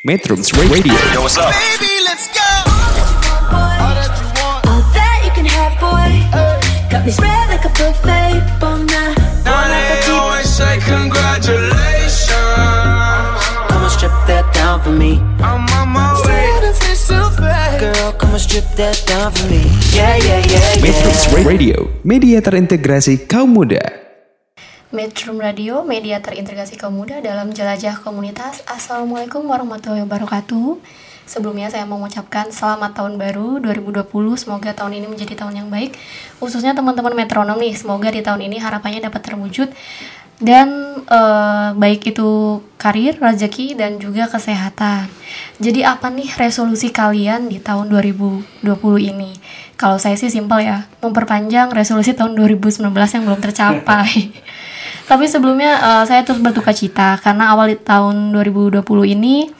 [0.00, 1.52] Metrums Radio Yo, what's up?
[1.52, 2.40] Baby, let's go.
[3.52, 6.24] All that you can have, boy.
[6.88, 8.40] Got me spread like a buffet.
[8.56, 9.20] Bon night.
[9.44, 12.32] Now they always say congratulations.
[13.68, 15.20] Come and strip that down for me.
[15.44, 16.48] I'm on my way.
[17.76, 19.68] Girl, come and strip that down for me.
[19.92, 21.44] Yeah, yeah, yeah, Metrums yeah.
[21.44, 24.09] Radio Media terintegrasi kaum muda
[24.90, 28.66] Metro Radio, media terintegrasi kaum muda dalam jelajah komunitas.
[28.66, 30.82] Assalamualaikum warahmatullahi wabarakatuh.
[31.30, 34.10] Sebelumnya saya mau mengucapkan selamat tahun baru 2020.
[34.34, 35.94] Semoga tahun ini menjadi tahun yang baik.
[36.42, 39.70] Khususnya teman-teman metronom nih, semoga di tahun ini harapannya dapat terwujud
[40.42, 45.06] dan eh, baik itu karir, rezeki dan juga kesehatan.
[45.62, 48.66] Jadi apa nih resolusi kalian di tahun 2020
[49.06, 49.38] ini?
[49.78, 54.10] Kalau saya sih simpel ya, memperpanjang resolusi tahun 2019 yang belum tercapai.
[55.08, 58.82] Tapi sebelumnya eh, saya terus berduka cita karena awal tahun 2020
[59.14, 59.50] ini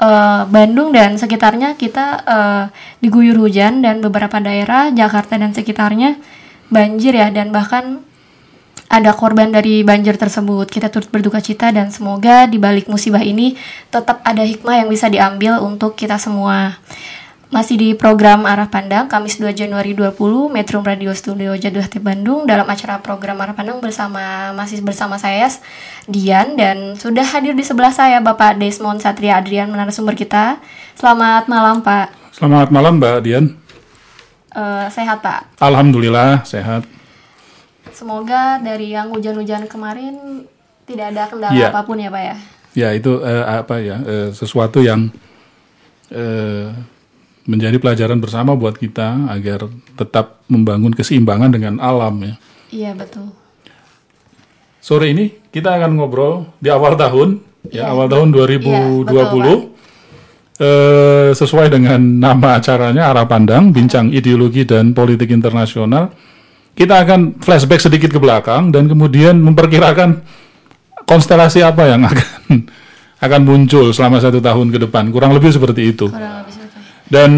[0.00, 2.64] eh, Bandung dan sekitarnya kita eh,
[3.04, 6.16] diguyur hujan dan beberapa daerah Jakarta dan sekitarnya
[6.72, 8.02] banjir ya dan bahkan
[8.86, 10.70] ada korban dari banjir tersebut.
[10.70, 13.58] Kita turut berduka cita dan semoga di balik musibah ini
[13.90, 16.78] tetap ada hikmah yang bisa diambil untuk kita semua.
[17.46, 20.18] Masih di program Arah Pandang, Kamis 2 Januari 20,
[20.50, 25.46] Metro Radio Studio Jatuh Hati Bandung dalam acara program Arah Pandang bersama masih bersama saya
[26.10, 30.58] Dian dan sudah hadir di sebelah saya Bapak Desmond Satria Adrian narasumber kita.
[30.98, 32.34] Selamat malam Pak.
[32.34, 33.54] Selamat malam Mbak Dian.
[34.50, 35.62] Eh, sehat Pak.
[35.62, 36.82] Alhamdulillah sehat.
[37.94, 40.42] Semoga dari yang hujan-hujan kemarin
[40.82, 41.70] tidak ada kendala Iya.
[41.70, 42.36] apa pun ya Pak ya.
[42.74, 45.14] Ya itu eh, apa ya eh, sesuatu yang
[46.10, 46.74] eh,
[47.46, 52.34] menjadi pelajaran bersama buat kita agar tetap membangun keseimbangan dengan alam ya.
[52.74, 53.30] Iya betul.
[54.82, 57.90] Sore ini kita akan ngobrol di awal tahun ya Iya.
[57.90, 59.74] awal tahun 2020
[60.62, 66.14] eh, sesuai dengan nama acaranya arah pandang bincang ideologi dan politik internasional.
[66.76, 70.20] Kita akan flashback sedikit ke belakang dan kemudian memperkirakan
[71.08, 72.68] konstelasi apa yang akan
[73.16, 75.08] akan muncul selama satu tahun ke depan.
[75.08, 76.12] Kurang lebih seperti itu.
[76.12, 76.45] Kurang lebih seperti itu.
[77.06, 77.30] Dan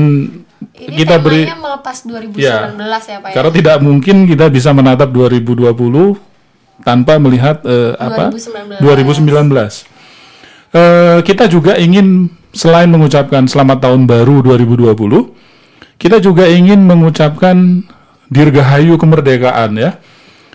[0.75, 2.71] Ini kita beri melepas 2019 Ya.
[2.73, 3.35] ya, Pak ya.
[3.35, 6.19] karena tidak mungkin kita bisa menatap 2020
[6.83, 8.81] tanpa melihat eh, apa 2019.
[8.81, 9.87] 2019.
[10.69, 15.33] Eh, kita juga ingin selain mengucapkan selamat tahun baru 2020,
[16.01, 17.85] kita juga ingin mengucapkan
[18.29, 19.97] dirgahayu kemerdekaan ya.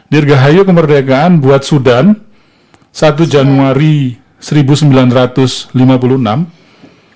[0.09, 2.21] Dirgahayu kemerdekaan buat Sudan
[2.93, 5.73] 1 Januari 1956.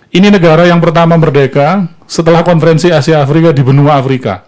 [0.07, 4.47] Ini negara yang pertama merdeka setelah konferensi Asia Afrika di benua Afrika.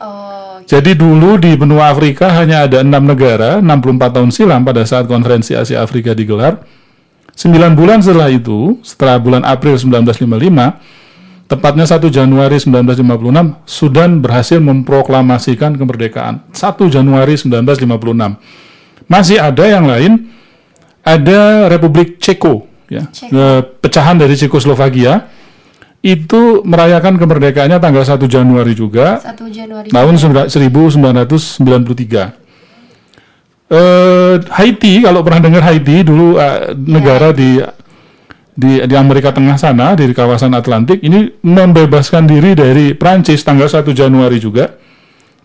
[0.00, 5.04] Oh, Jadi dulu di benua Afrika hanya ada enam negara, 64 tahun silam pada saat
[5.04, 6.64] konferensi Asia Afrika digelar.
[7.36, 10.80] Sembilan bulan setelah itu, setelah bulan April 1955,
[11.44, 16.40] tepatnya 1 Januari 1956, Sudan berhasil memproklamasikan kemerdekaan.
[16.56, 18.40] 1 Januari 1956.
[19.12, 20.32] Masih ada yang lain,
[21.04, 23.02] ada Republik Ceko, ya,
[23.82, 25.26] pecahan dari Cekoslovakia,
[26.06, 29.90] itu merayakan kemerdekaannya tanggal 1 Januari juga 1 Januari.
[29.90, 32.38] tahun sembilan- 1993.
[33.66, 37.58] Eh, Haiti kalau pernah dengar Haiti dulu eh, negara di
[38.56, 43.90] di di Amerika Tengah sana di kawasan Atlantik ini membebaskan diri dari Prancis tanggal 1
[43.90, 44.70] Januari juga.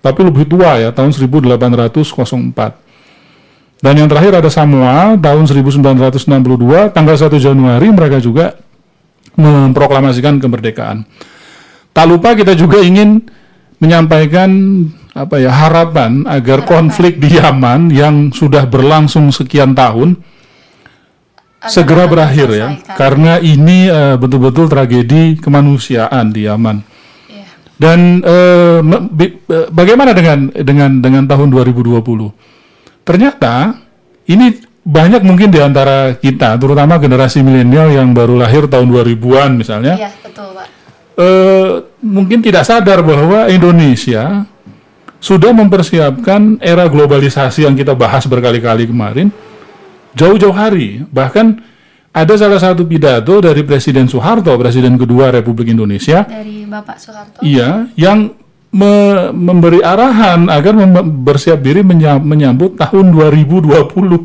[0.02, 2.91] Tapi lebih tua ya tahun 1804.
[3.82, 8.54] Dan yang terakhir ada Samoa tahun 1962 tanggal 1 Januari mereka juga
[9.34, 11.02] memproklamasikan kemerdekaan.
[11.90, 13.26] Tak lupa kita juga ingin
[13.82, 14.50] menyampaikan
[15.12, 20.16] apa ya harapan agar konflik di Yaman yang sudah berlangsung sekian tahun
[21.62, 26.78] Agar segera berakhir ya karena ini eh, betul-betul tragedi kemanusiaan di Yaman.
[27.28, 27.46] Iya.
[27.82, 28.80] Dan eh,
[29.74, 32.51] bagaimana dengan dengan dengan tahun 2020?
[33.12, 33.76] Ternyata
[34.24, 40.00] ini banyak mungkin di antara kita, terutama generasi milenial yang baru lahir tahun 2000-an misalnya,
[40.00, 40.68] Iya, betul, Pak.
[41.20, 44.48] eh, mungkin tidak sadar bahwa Indonesia
[45.20, 49.28] sudah mempersiapkan era globalisasi yang kita bahas berkali-kali kemarin
[50.16, 51.04] jauh-jauh hari.
[51.12, 51.60] Bahkan
[52.16, 57.44] ada salah satu pidato dari Presiden Soeharto, Presiden kedua Republik Indonesia, Dari Bapak Soeharto.
[57.44, 58.40] iya, yang
[58.72, 64.24] me- memberi arahan agar mem- bersiap diri menya- menyambut tahun 2020.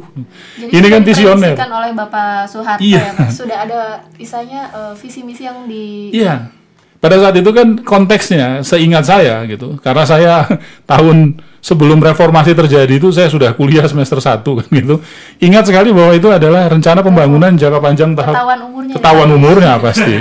[0.57, 1.55] Jadi Ini kan visioner.
[1.55, 3.03] oleh Bapak Soeharto Iya.
[3.03, 3.29] ya, Pak.
[3.29, 3.81] Sudah ada
[4.15, 6.51] misalnya eh, visi misi yang di Iya.
[6.97, 10.35] pada saat itu kan konteksnya seingat saya gitu karena saya
[10.91, 14.99] tahun sebelum reformasi terjadi itu saya sudah kuliah semester 1 kan gitu
[15.39, 18.97] ingat sekali bahwa itu adalah rencana pembangunan jangka panjang tahap Ketahuan umurnya ya?
[18.97, 20.15] ketahuan umurnya pasti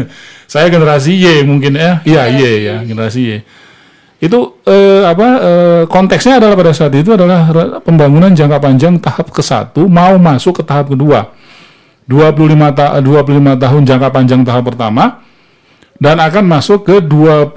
[0.52, 3.32] saya generasi Y mungkin ya iya Y ya generasi Y
[4.26, 7.48] itu eh, apa eh, konteksnya adalah pada saat itu adalah
[7.80, 11.30] pembangunan jangka panjang tahap ke satu mau masuk ke tahap kedua
[12.06, 15.26] 25 ta 25 tahun jangka panjang tahap pertama
[15.96, 17.56] dan akan masuk ke 25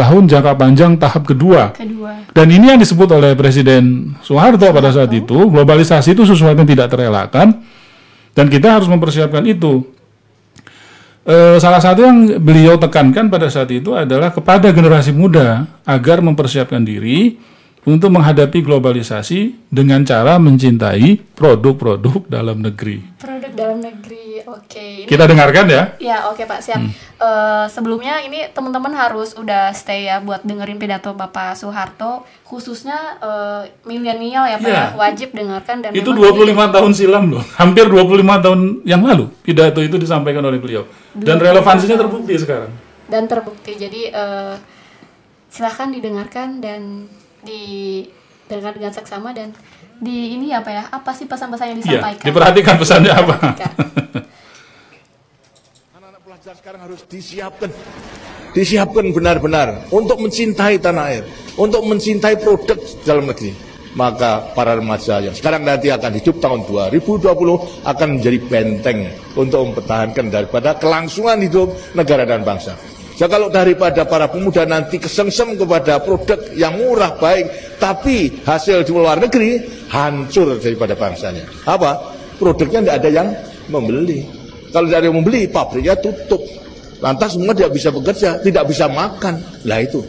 [0.00, 1.76] tahun jangka panjang tahap kedua.
[1.76, 2.32] Kedua.
[2.32, 6.88] Dan ini yang disebut oleh Presiden Soeharto pada saat itu, globalisasi itu sesuatu yang tidak
[6.88, 7.60] terelakkan
[8.32, 9.84] dan kita harus mempersiapkan itu.
[11.24, 16.84] Eh, salah satu yang beliau tekankan pada saat itu adalah kepada generasi muda agar mempersiapkan
[16.84, 17.40] diri
[17.88, 23.00] untuk menghadapi globalisasi dengan cara mencintai produk-produk dalam negeri.
[23.16, 24.23] Produk dalam negeri.
[24.54, 25.02] Oke.
[25.02, 25.82] Ini Kita dengarkan ya.
[25.98, 26.78] Ya oke Pak siap.
[27.16, 32.12] Eh, sebelumnya ini teman-teman harus udah stay ya buat dengerin pidato Bapak Soeharto
[32.42, 34.76] khususnya eh, milenial ya Pak Iya.
[34.76, 37.44] ya wajib dengarkan dan Itu memang 25 tahun silam loh.
[37.60, 38.06] Hampir 25
[38.40, 40.86] tahun yang lalu pidato itu disampaikan oleh beliau.
[41.12, 42.70] Dan relevansinya terbukti sekarang.
[43.04, 43.74] dan terbukti.
[43.74, 44.54] Jadi eh,
[45.46, 47.06] silahkan didengarkan dan
[47.44, 49.52] didengar dengan seksama dan
[49.94, 52.24] di ini apa ya apa sih pesan-pesan yang Iya, disampaikan?
[52.24, 53.34] diperhatikan pesannya apa.
[56.44, 57.70] Pelajar sekarang harus disiapkan.
[58.52, 61.24] Disiapkan benar-benar untuk mencintai tanah air,
[61.56, 63.56] untuk mencintai produk dalam negeri.
[63.96, 70.28] Maka para remaja yang sekarang nanti akan hidup tahun 2020 akan menjadi benteng untuk mempertahankan
[70.28, 72.76] daripada kelangsungan hidup negara dan bangsa.
[73.16, 78.92] Ya kalau daripada para pemuda nanti kesengsem kepada produk yang murah baik, tapi hasil di
[78.92, 81.48] luar negeri hancur daripada bangsanya.
[81.64, 82.12] Apa?
[82.36, 83.28] Produknya tidak ada yang
[83.72, 84.43] membeli.
[84.74, 86.42] Kalau yang membeli, pabriknya tutup.
[86.98, 89.38] Lantas semua tidak bisa bekerja, tidak bisa makan.
[89.62, 90.02] Lah itu.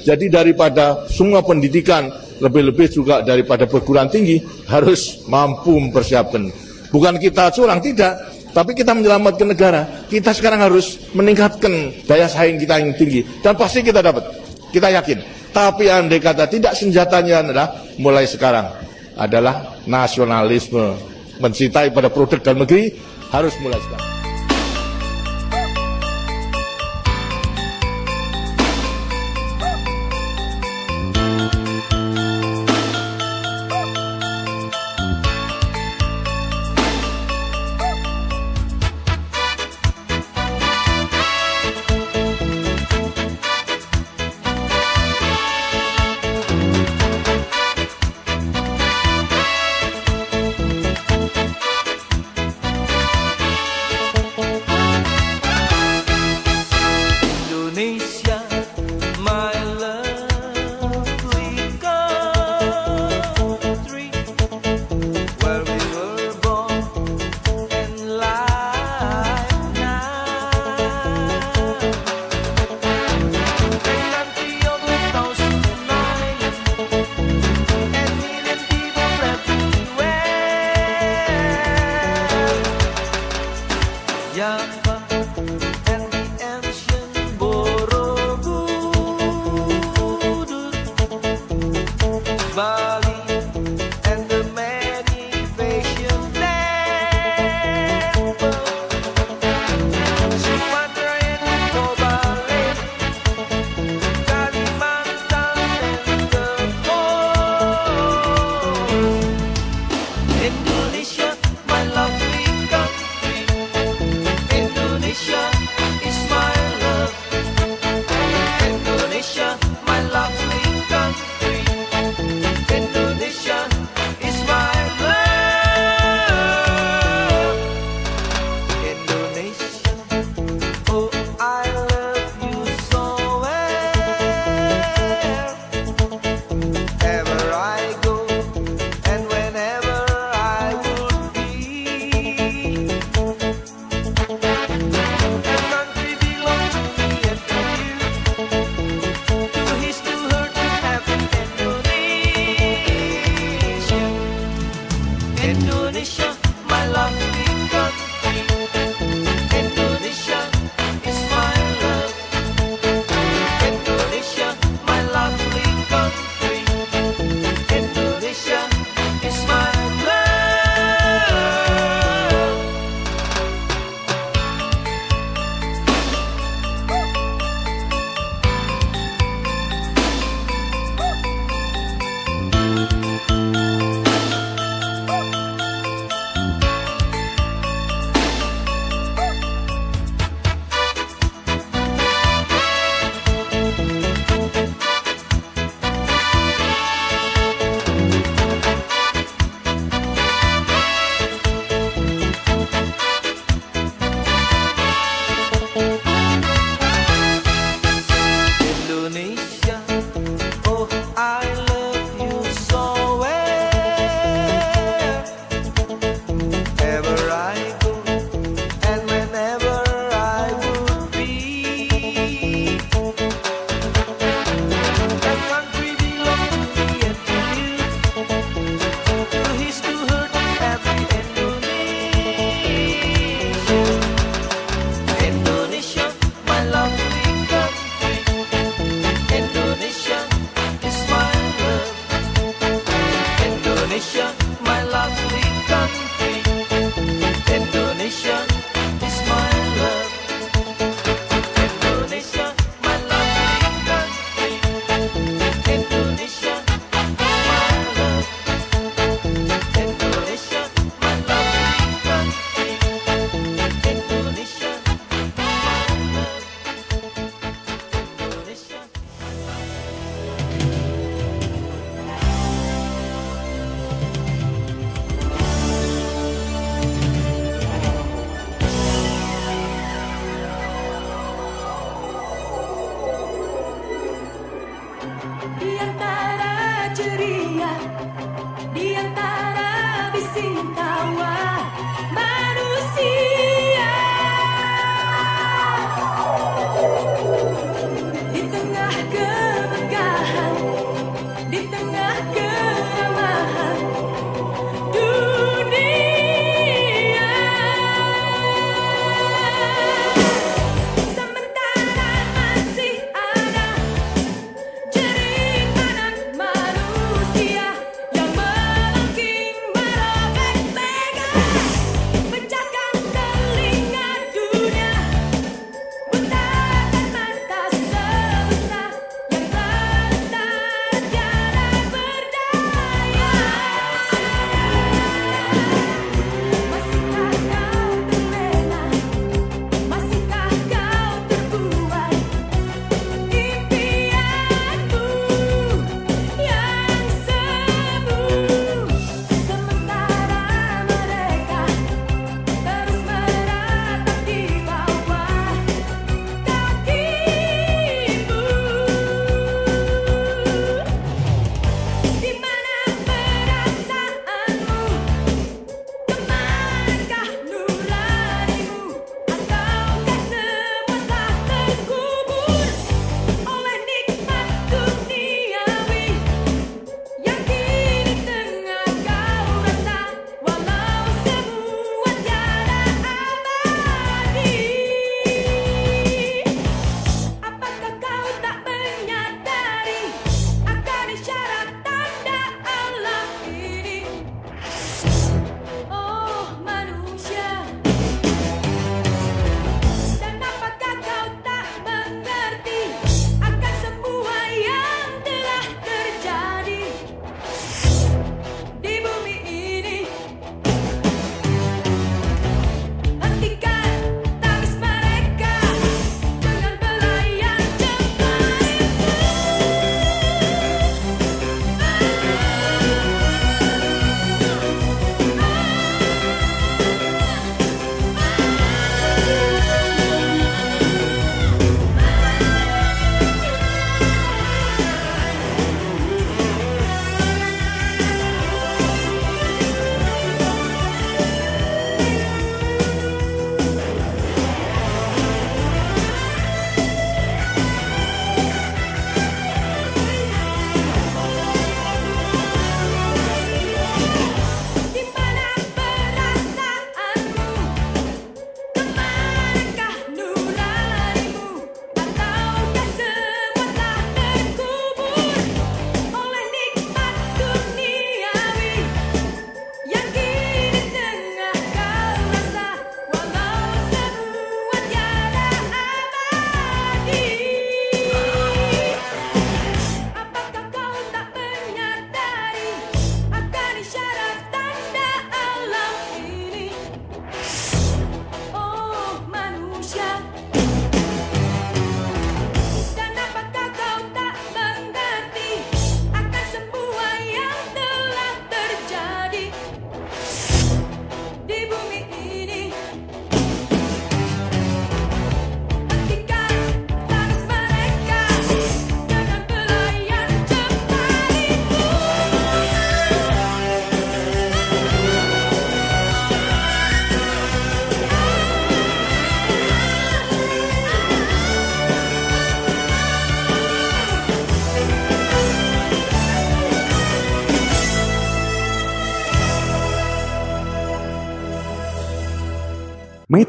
[0.00, 2.08] Jadi daripada semua pendidikan,
[2.40, 6.48] lebih-lebih juga daripada perguruan tinggi, harus mampu mempersiapkan.
[6.88, 8.16] Bukan kita curang, tidak.
[8.56, 10.08] Tapi kita menyelamatkan negara.
[10.08, 13.20] Kita sekarang harus meningkatkan daya saing kita yang tinggi.
[13.44, 14.24] Dan pasti kita dapat.
[14.72, 15.20] Kita yakin.
[15.52, 17.66] Tapi andai kata tidak senjatanya adalah
[18.00, 18.72] mulai sekarang
[19.20, 21.12] adalah nasionalisme.
[21.40, 22.92] Mencintai pada produk dalam negeri
[23.32, 24.21] harus mulai sekarang.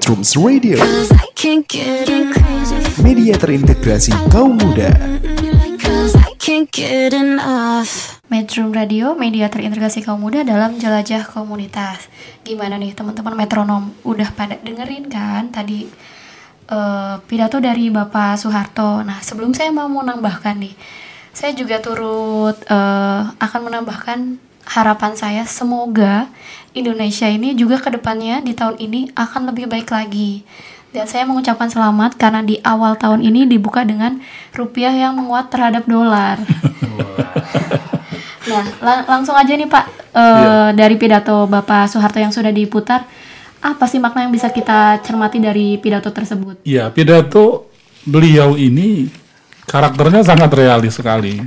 [0.03, 2.75] Metrums Radio, Cause I can't get crazy.
[2.99, 4.91] media terintegrasi kaum muda.
[8.27, 12.11] Metro Radio, media terintegrasi kaum muda dalam jelajah komunitas.
[12.43, 13.95] Gimana nih teman-teman metronom?
[14.03, 15.87] Udah pada dengerin kan tadi
[16.67, 19.07] eh, pidato dari Bapak Soeharto.
[19.07, 20.75] Nah, sebelum saya mau menambahkan nih,
[21.31, 26.27] saya juga turut eh, akan menambahkan harapan saya semoga
[26.73, 30.41] Indonesia ini juga ke depannya di tahun ini akan lebih baik lagi.
[30.93, 34.21] Dan saya mengucapkan selamat karena di awal tahun ini dibuka dengan
[34.53, 36.37] rupiah yang menguat terhadap dolar.
[38.43, 43.07] Nah, la- langsung aja nih Pak, eh, dari pidato Bapak Soeharto yang sudah diputar,
[43.63, 46.59] apa sih makna yang bisa kita cermati dari pidato tersebut?
[46.67, 47.71] Ya, pidato
[48.03, 49.07] beliau ini
[49.63, 51.39] karakternya sangat realis sekali.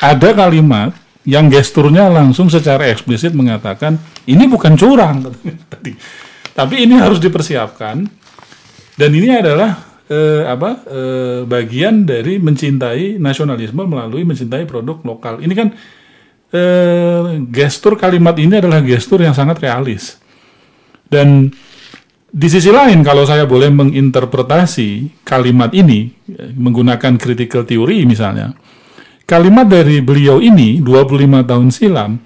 [0.00, 3.98] Ada kalimat yang gesturnya langsung secara eksplisit mengatakan
[4.30, 5.26] ini bukan curang
[5.72, 5.92] tadi.
[6.56, 7.96] Tapi ini harus dipersiapkan
[8.96, 9.76] dan ini adalah
[10.08, 15.42] eh, apa eh, bagian dari mencintai nasionalisme melalui mencintai produk lokal.
[15.42, 15.68] Ini kan
[16.54, 20.16] eh, gestur kalimat ini adalah gestur yang sangat realis.
[21.06, 21.50] Dan
[22.36, 28.54] di sisi lain kalau saya boleh menginterpretasi kalimat ini eh, menggunakan critical theory misalnya,
[29.26, 32.22] kalimat dari beliau ini 25 tahun silam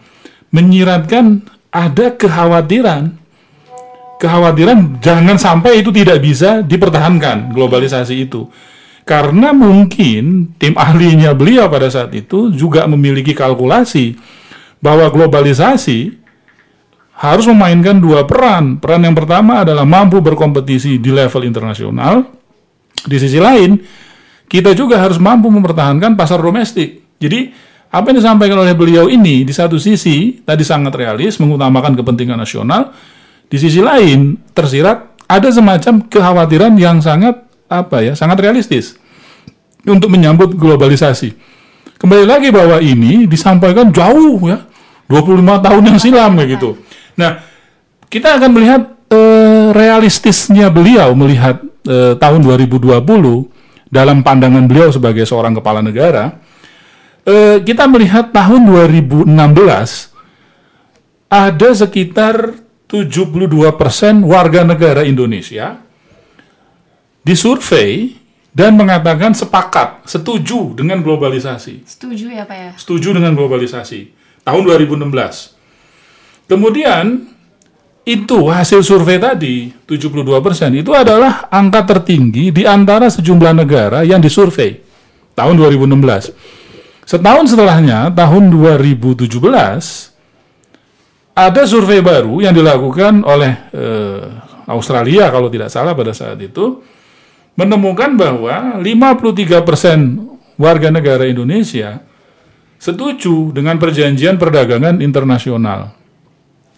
[0.53, 3.17] menyiratkan ada kekhawatiran
[4.21, 8.47] kekhawatiran jangan sampai itu tidak bisa dipertahankan globalisasi itu.
[9.09, 14.15] Karena mungkin tim ahlinya beliau pada saat itu juga memiliki kalkulasi
[14.79, 16.21] bahwa globalisasi
[17.17, 18.79] harus memainkan dua peran.
[18.79, 22.29] Peran yang pertama adalah mampu berkompetisi di level internasional.
[23.01, 23.81] Di sisi lain,
[24.51, 27.07] kita juga harus mampu mempertahankan pasar domestik.
[27.23, 27.55] Jadi,
[27.95, 32.91] apa yang disampaikan oleh beliau ini di satu sisi tadi sangat realis mengutamakan kepentingan nasional,
[33.47, 38.99] di sisi lain tersirat ada semacam kekhawatiran yang sangat apa ya, sangat realistis
[39.87, 41.31] untuk menyambut globalisasi.
[41.95, 44.67] Kembali lagi bahwa ini disampaikan jauh ya,
[45.07, 46.75] 25 tahun yang silam kayak gitu.
[47.15, 47.39] Nah,
[48.11, 48.83] kita akan melihat
[49.15, 53.60] eh, realistisnya beliau melihat eh, tahun 2020
[53.91, 56.39] dalam pandangan beliau sebagai seorang kepala negara.
[57.27, 59.29] Eh, kita melihat tahun 2016
[61.29, 62.55] ada sekitar
[62.89, 65.79] 72% warga negara Indonesia
[67.21, 68.19] disurvei
[68.51, 72.71] dan mengatakan sepakat, setuju dengan globalisasi Setuju ya Pak ya?
[72.75, 74.11] setuju dengan globalisasi
[74.43, 76.51] tahun 2016.
[76.51, 77.31] Kemudian
[78.05, 80.25] itu hasil survei tadi 72%
[80.73, 84.81] itu adalah angka tertinggi di antara sejumlah negara yang disurvei
[85.37, 87.05] tahun 2016.
[87.05, 89.27] Setahun setelahnya tahun 2017
[91.37, 94.25] ada survei baru yang dilakukan oleh eh,
[94.71, 96.81] Australia kalau tidak salah pada saat itu
[97.59, 102.01] menemukan bahwa 53% warga negara Indonesia
[102.81, 106.00] setuju dengan perjanjian perdagangan internasional.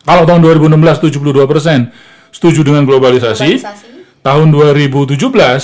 [0.02, 1.90] Kalau tahun 2016 72 persen
[2.34, 3.86] setuju dengan globalisasi, Globalisasi.
[4.22, 5.18] tahun 2017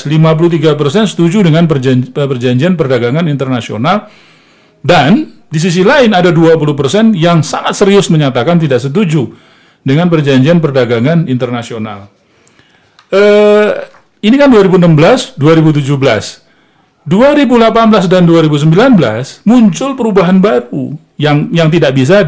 [0.07, 4.07] 53 persen setuju dengan perjan- perjanjian perdagangan internasional
[4.83, 9.33] dan di sisi lain ada 20 persen yang sangat serius menyatakan tidak setuju
[9.83, 12.13] dengan perjanjian perdagangan internasional.
[13.09, 13.71] Eh,
[14.21, 16.45] ini kan 2016, 2017.
[17.09, 22.21] 2018 dan 2019 muncul perubahan baru yang yang tidak bisa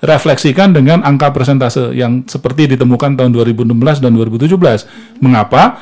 [0.00, 5.20] direfleksikan dengan angka persentase yang seperti ditemukan tahun 2016 dan 2017.
[5.20, 5.78] Mengapa?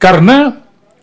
[0.00, 0.48] Karena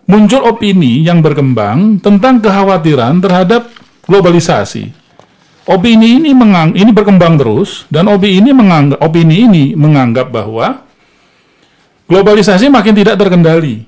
[0.10, 3.70] muncul opini yang berkembang tentang kekhawatiran terhadap
[4.10, 4.90] globalisasi.
[5.68, 10.88] Opini ini mengang, ini berkembang terus dan opini ini menganggap opini ini menganggap bahwa
[12.08, 13.84] globalisasi makin tidak terkendali.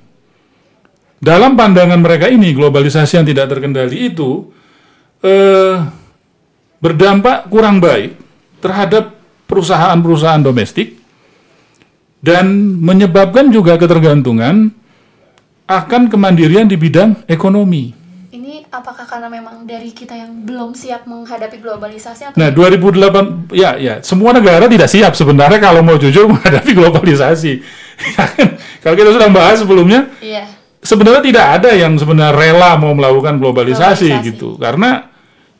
[1.19, 4.51] Dalam pandangan mereka ini, globalisasi yang tidak terkendali itu
[5.23, 5.75] eh,
[6.79, 8.28] berdampak kurang baik
[8.59, 9.15] terhadap
[9.47, 10.99] perusahaan-perusahaan domestik
[12.19, 12.45] dan
[12.79, 14.71] menyebabkan juga ketergantungan
[15.65, 17.95] akan kemandirian di bidang ekonomi.
[18.29, 23.77] Ini apakah karena memang dari kita yang belum siap menghadapi globalisasi atau Nah, 2008 ya
[23.77, 27.53] ya, semua negara tidak siap sebenarnya kalau mau jujur menghadapi globalisasi.
[27.99, 28.55] Ya kan?
[28.79, 30.47] kalau kita sudah bahas sebelumnya, Iya.
[30.79, 34.29] sebenarnya tidak ada yang sebenarnya rela mau melakukan globalisasi, Globalisasi.
[34.31, 35.11] gitu karena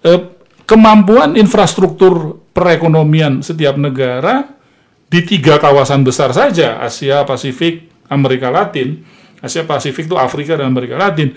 [0.08, 0.39] eh,
[0.70, 4.46] kemampuan infrastruktur perekonomian setiap negara
[5.10, 9.02] di tiga kawasan besar saja Asia Pasifik Amerika Latin
[9.42, 11.34] Asia Pasifik itu Afrika dan Amerika Latin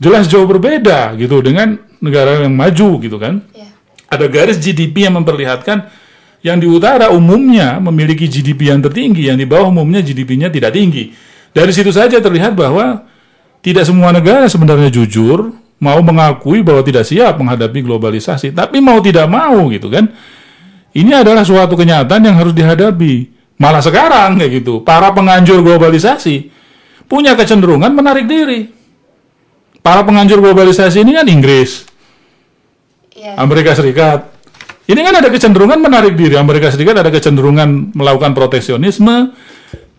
[0.00, 3.68] jelas jauh berbeda gitu dengan negara yang maju gitu kan Iya.
[4.08, 5.92] ada garis GDP yang memperlihatkan
[6.42, 11.14] yang di utara umumnya memiliki GDP yang tertinggi, yang di bawah umumnya GDP-nya tidak tinggi.
[11.54, 13.06] Dari situ saja terlihat bahwa
[13.62, 19.26] tidak semua negara sebenarnya jujur mau mengakui bahwa tidak siap menghadapi globalisasi, tapi mau tidak
[19.26, 20.06] mau gitu kan.
[20.94, 23.34] Ini adalah suatu kenyataan yang harus dihadapi.
[23.58, 26.48] Malah sekarang kayak gitu, para penganjur globalisasi
[27.10, 28.70] punya kecenderungan menarik diri.
[29.82, 31.90] Para penganjur globalisasi ini kan Inggris,
[33.22, 33.38] Iya.
[33.38, 34.34] Amerika Serikat.
[34.82, 36.34] Ini kan ada kecenderungan menarik diri.
[36.34, 39.30] Amerika Serikat ada kecenderungan melakukan proteksionisme.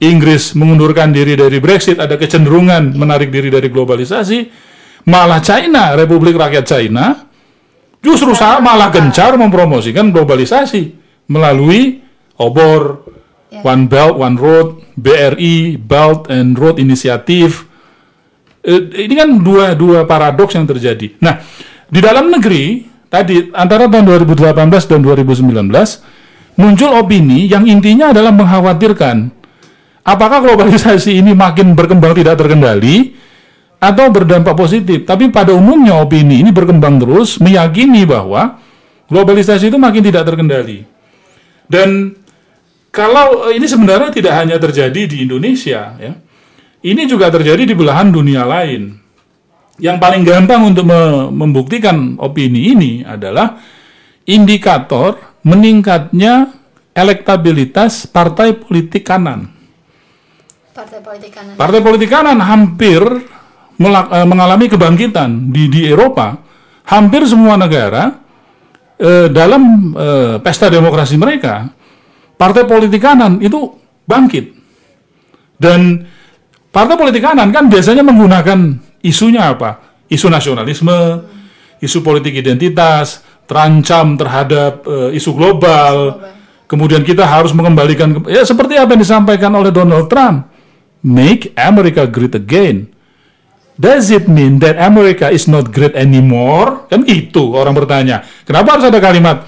[0.03, 4.71] Inggris mengundurkan diri dari Brexit, ada kecenderungan menarik diri dari globalisasi.
[5.03, 7.27] Malah China, Republik Rakyat China,
[7.99, 10.95] justru sa- malah gencar mempromosikan globalisasi
[11.27, 11.99] melalui
[12.39, 13.03] obor,
[13.61, 17.69] One Belt, One Road, BRI, Belt and Road Initiative.
[18.63, 21.19] Eh, ini kan dua dua paradoks yang terjadi.
[21.19, 21.43] Nah,
[21.85, 26.01] di dalam negeri tadi antara tahun 2018 dan 2019
[26.57, 29.29] muncul opini yang intinya adalah mengkhawatirkan
[30.01, 33.13] apakah globalisasi ini makin berkembang tidak terkendali
[33.83, 35.03] atau berdampak positif.
[35.03, 38.63] Tapi pada umumnya opini ini berkembang terus meyakini bahwa
[39.11, 40.87] globalisasi itu makin tidak terkendali.
[41.67, 42.15] Dan
[42.95, 46.13] kalau eh, ini sebenarnya tidak hanya terjadi di Indonesia ya.
[46.83, 48.99] Ini juga terjadi di belahan dunia lain.
[49.79, 53.55] Yang paling gampang untuk me- membuktikan opini ini adalah
[54.27, 56.51] indikator meningkatnya
[56.91, 59.47] elektabilitas partai politik kanan.
[60.75, 61.53] Partai politik kanan.
[61.55, 63.01] Partai politik kanan hampir
[63.79, 66.37] mengalami kebangkitan di di Eropa.
[66.83, 68.23] Hampir semua negara
[68.99, 71.71] eh, dalam eh, pesta demokrasi mereka,
[72.35, 73.71] partai politik kanan itu
[74.03, 74.45] bangkit.
[75.55, 76.03] Dan
[76.69, 78.59] partai politik kanan kan biasanya menggunakan
[78.99, 80.03] isunya apa?
[80.11, 81.23] Isu nasionalisme,
[81.79, 86.19] isu politik identitas, terancam terhadap eh, isu global.
[86.67, 90.49] Kemudian kita harus mengembalikan ya seperti apa yang disampaikan oleh Donald Trump.
[91.03, 92.92] Make America great again.
[93.83, 96.87] Does it mean that America is not great anymore?
[96.87, 98.23] Kan itu orang bertanya.
[98.47, 99.43] Kenapa harus ada kalimat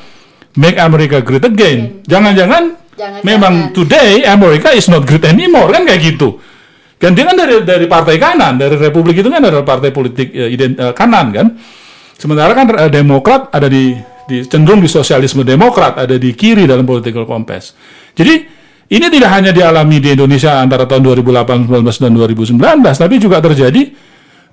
[0.60, 2.04] make America great again?
[2.04, 3.24] Jangan-jangan Jangan-jangan.
[3.24, 6.36] memang today America is not great anymore kan kayak gitu.
[7.00, 10.52] Kan dia kan dari dari partai kanan, dari Republik itu kan adalah partai politik eh,
[10.52, 11.48] ident- eh, kanan kan.
[12.19, 13.95] Sementara kan eh, Demokrat ada di,
[14.28, 17.71] di cenderung di sosialisme Demokrat, ada di kiri dalam political compass.
[18.12, 18.48] Jadi
[18.91, 23.82] ini tidak hanya dialami di Indonesia antara tahun 2018 dan 2019, tapi juga terjadi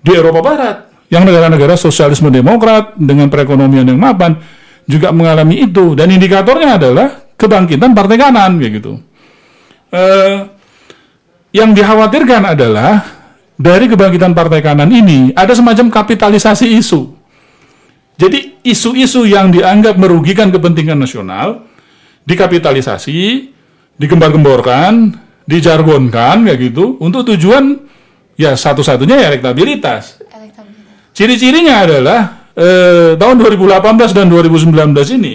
[0.02, 0.76] di Eropa Barat
[1.08, 4.36] yang negara-negara sosialisme Demokrat dengan perekonomian yang mapan
[4.84, 8.92] juga mengalami itu dan indikatornya adalah kebangkitan partai kanan kayak gitu.
[9.92, 10.36] Eh,
[11.52, 13.04] yang dikhawatirkan adalah
[13.54, 17.14] dari kebangkitan partai kanan ini ada semacam kapitalisasi isu.
[18.16, 21.64] Jadi isu-isu yang dianggap merugikan kepentingan nasional
[22.24, 23.50] dikapitalisasi,
[23.98, 27.91] digembar-gemborkan, dijargonkan kayak gitu untuk tujuan
[28.36, 30.20] ya satu-satunya ya elektabilitas.
[30.28, 31.12] Elektabilitas.
[31.12, 32.20] Ciri-cirinya adalah
[32.56, 35.34] eh, tahun 2018 dan 2019 ini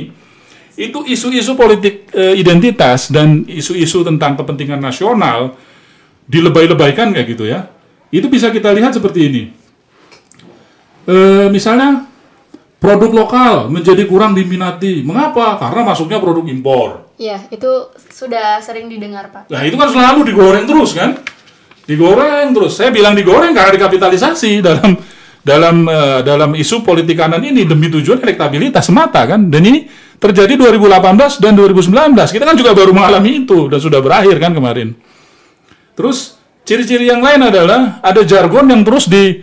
[0.77, 5.57] itu isu-isu politik eh, identitas dan isu-isu tentang kepentingan nasional
[6.29, 7.65] dilebay-lebaykan kayak gitu ya.
[8.13, 9.43] Itu bisa kita lihat seperti ini.
[11.07, 12.05] Eh, misalnya
[12.77, 15.01] produk lokal menjadi kurang diminati.
[15.01, 15.57] Mengapa?
[15.57, 17.09] Karena masuknya produk impor.
[17.17, 19.49] Iya, itu sudah sering didengar, Pak.
[19.49, 21.17] Nah itu kan selalu digoreng terus kan,
[21.87, 22.75] digoreng terus.
[22.75, 24.99] Saya bilang digoreng karena dikapitalisasi dalam
[25.41, 29.47] dalam eh, dalam isu politik kanan ini demi tujuan elektabilitas semata kan.
[29.47, 29.87] Dan ini
[30.19, 32.13] terjadi 2018 dan 2019.
[32.35, 34.91] Kita kan juga baru mengalami itu dan sudah berakhir kan kemarin.
[35.95, 36.35] Terus
[36.67, 39.39] ciri-ciri yang lain adalah ada jargon yang terus di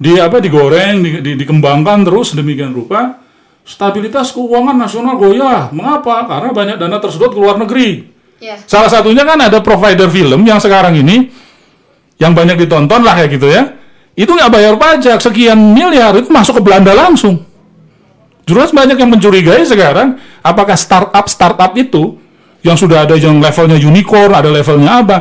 [0.00, 3.20] di apa digoreng, di, di- dikembangkan terus demikian rupa.
[3.60, 5.68] Stabilitas keuangan nasional goyah.
[5.70, 6.24] Mengapa?
[6.24, 8.08] Karena banyak dana tersedot ke luar negeri.
[8.40, 8.56] Iya.
[8.64, 11.28] Salah satunya kan ada provider film yang sekarang ini
[12.20, 13.80] yang banyak ditonton lah kayak gitu ya.
[14.12, 17.40] Itu nggak bayar pajak sekian miliar itu masuk ke Belanda langsung.
[18.44, 22.20] Jelas banyak yang mencurigai sekarang apakah startup startup itu
[22.60, 25.16] yang sudah ada yang levelnya unicorn, ada levelnya apa,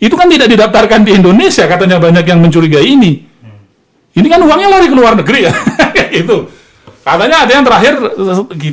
[0.00, 3.28] itu kan tidak didaftarkan di Indonesia katanya banyak yang mencurigai ini.
[4.16, 5.52] Ini kan uangnya lari ke luar negeri ya,
[6.16, 6.48] gitu.
[7.04, 7.94] Katanya ada yang terakhir,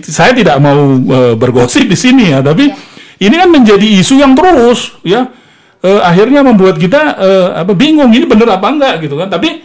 [0.07, 2.71] saya tidak mau eh, bergosip di sini ya, tapi
[3.19, 5.27] ini kan menjadi isu yang terus ya,
[5.83, 9.27] Eh, akhirnya membuat kita eh, apa bingung ini bener apa enggak gitu kan.
[9.27, 9.61] Tapi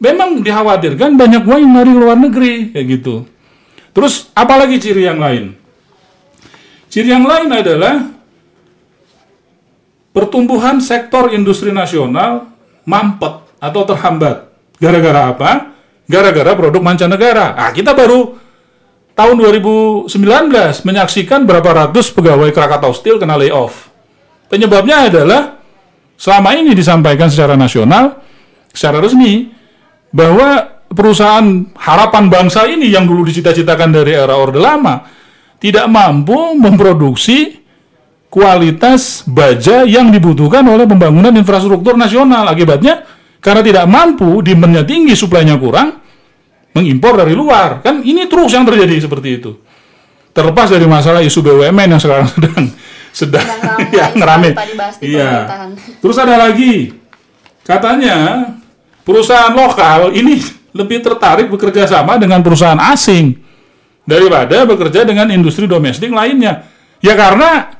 [0.00, 3.24] memang dikhawatirkan banyak lari ke luar negeri kayak gitu.
[3.96, 5.56] Terus apalagi ciri yang lain?
[6.92, 8.12] Ciri yang lain adalah
[10.12, 12.52] pertumbuhan sektor industri nasional
[12.84, 14.48] mampet atau terhambat.
[14.76, 15.50] Gara-gara apa?
[16.06, 17.56] Gara-gara produk mancanegara.
[17.56, 18.36] Ah, kita baru
[19.16, 20.12] tahun 2019
[20.84, 23.95] menyaksikan berapa ratus pegawai Krakatau Steel kena layoff.
[24.46, 25.58] Penyebabnya adalah
[26.14, 28.22] selama ini disampaikan secara nasional,
[28.70, 29.50] secara resmi,
[30.14, 35.02] bahwa perusahaan harapan bangsa ini yang dulu dicita-citakan dari era Orde Lama
[35.58, 37.58] tidak mampu memproduksi
[38.30, 42.46] kualitas baja yang dibutuhkan oleh pembangunan infrastruktur nasional.
[42.46, 43.02] Akibatnya,
[43.40, 45.96] karena tidak mampu, demandnya tinggi, suplainya kurang,
[46.76, 47.80] mengimpor dari luar.
[47.80, 49.52] Kan ini terus yang terjadi seperti itu.
[50.36, 52.68] Terlepas dari masalah isu BUMN yang sekarang sedang
[53.16, 54.12] sedang ramai ya,
[55.00, 55.32] di Iya.
[56.04, 56.92] Terus ada lagi,
[57.64, 58.52] katanya
[59.00, 60.36] perusahaan lokal ini
[60.76, 63.40] lebih tertarik bekerja sama dengan perusahaan asing
[64.04, 66.68] daripada bekerja dengan industri domestik lainnya.
[67.00, 67.72] Ya karena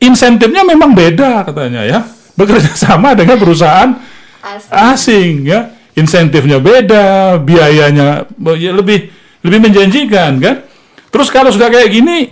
[0.00, 2.00] insentifnya memang beda katanya ya.
[2.32, 3.92] Bekerja sama dengan perusahaan
[4.38, 4.70] Asli.
[4.70, 5.60] asing ya
[5.98, 9.10] insentifnya beda biayanya ya, lebih
[9.42, 10.62] lebih menjanjikan kan
[11.10, 12.30] terus kalau sudah kayak gini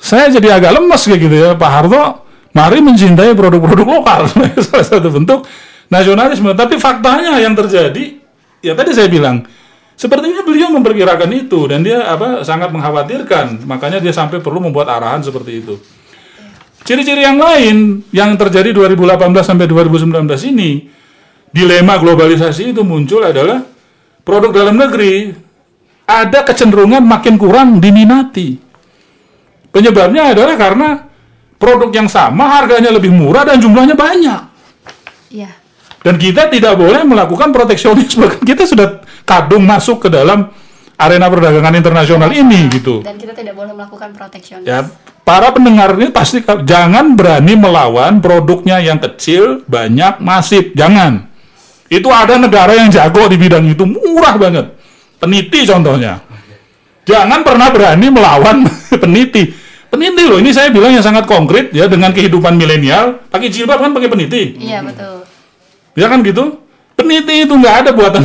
[0.00, 2.04] saya jadi agak lemes kayak gitu ya Pak Harto.
[2.50, 4.26] Mari mencintai produk-produk lokal.
[4.66, 5.46] Salah satu bentuk
[5.86, 6.50] nasionalisme.
[6.56, 8.18] Tapi faktanya yang terjadi
[8.64, 9.44] ya tadi saya bilang
[9.94, 13.68] sepertinya beliau memperkirakan itu dan dia apa sangat mengkhawatirkan.
[13.68, 15.76] Makanya dia sampai perlu membuat arahan seperti itu.
[16.80, 20.88] Ciri-ciri yang lain yang terjadi 2018 sampai 2019 ini,
[21.52, 23.62] dilema globalisasi itu muncul adalah
[24.24, 25.36] produk dalam negeri.
[26.08, 28.69] Ada kecenderungan makin kurang diminati.
[29.70, 30.88] Penyebabnya adalah karena
[31.60, 34.42] produk yang sama harganya lebih murah dan jumlahnya banyak.
[35.30, 35.50] Iya.
[36.00, 38.24] Dan kita tidak boleh melakukan proteksionisme.
[38.48, 40.48] Kita sudah kadung masuk ke dalam
[41.00, 43.00] arena perdagangan internasional ini gitu.
[43.00, 44.68] Dan kita tidak boleh melakukan proteksionis.
[44.68, 44.84] Ya,
[45.24, 50.76] para pendengar ini pasti jangan berani melawan produknya yang kecil, banyak, masif.
[50.76, 51.24] Jangan.
[51.88, 54.76] Itu ada negara yang jago di bidang itu, murah banget.
[55.16, 56.20] Peniti contohnya.
[57.08, 58.56] Jangan pernah berani melawan
[59.02, 59.59] peniti.
[59.90, 63.26] Peniti loh, ini saya bilang yang sangat konkret ya dengan kehidupan milenial.
[63.26, 64.54] Pakai jilbab kan pakai peniti.
[64.62, 65.26] Iya, betul.
[65.98, 66.62] Ya kan gitu?
[66.94, 68.22] Peniti itu nggak ada buatan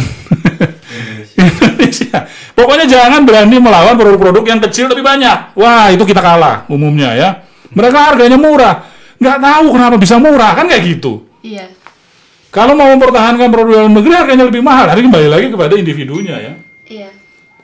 [1.42, 2.30] Indonesia.
[2.54, 5.58] Pokoknya jangan berani melawan produk-produk yang kecil tapi banyak.
[5.58, 7.30] Wah, itu kita kalah umumnya ya.
[7.74, 8.86] Mereka harganya murah.
[9.18, 11.26] Nggak tahu kenapa bisa murah, kan kayak gitu.
[11.42, 11.74] Iya.
[12.54, 14.88] Kalau mau mempertahankan produk dalam negeri harganya lebih mahal.
[14.88, 16.54] Hari kembali lagi kepada individunya ya.
[16.88, 17.10] Iya.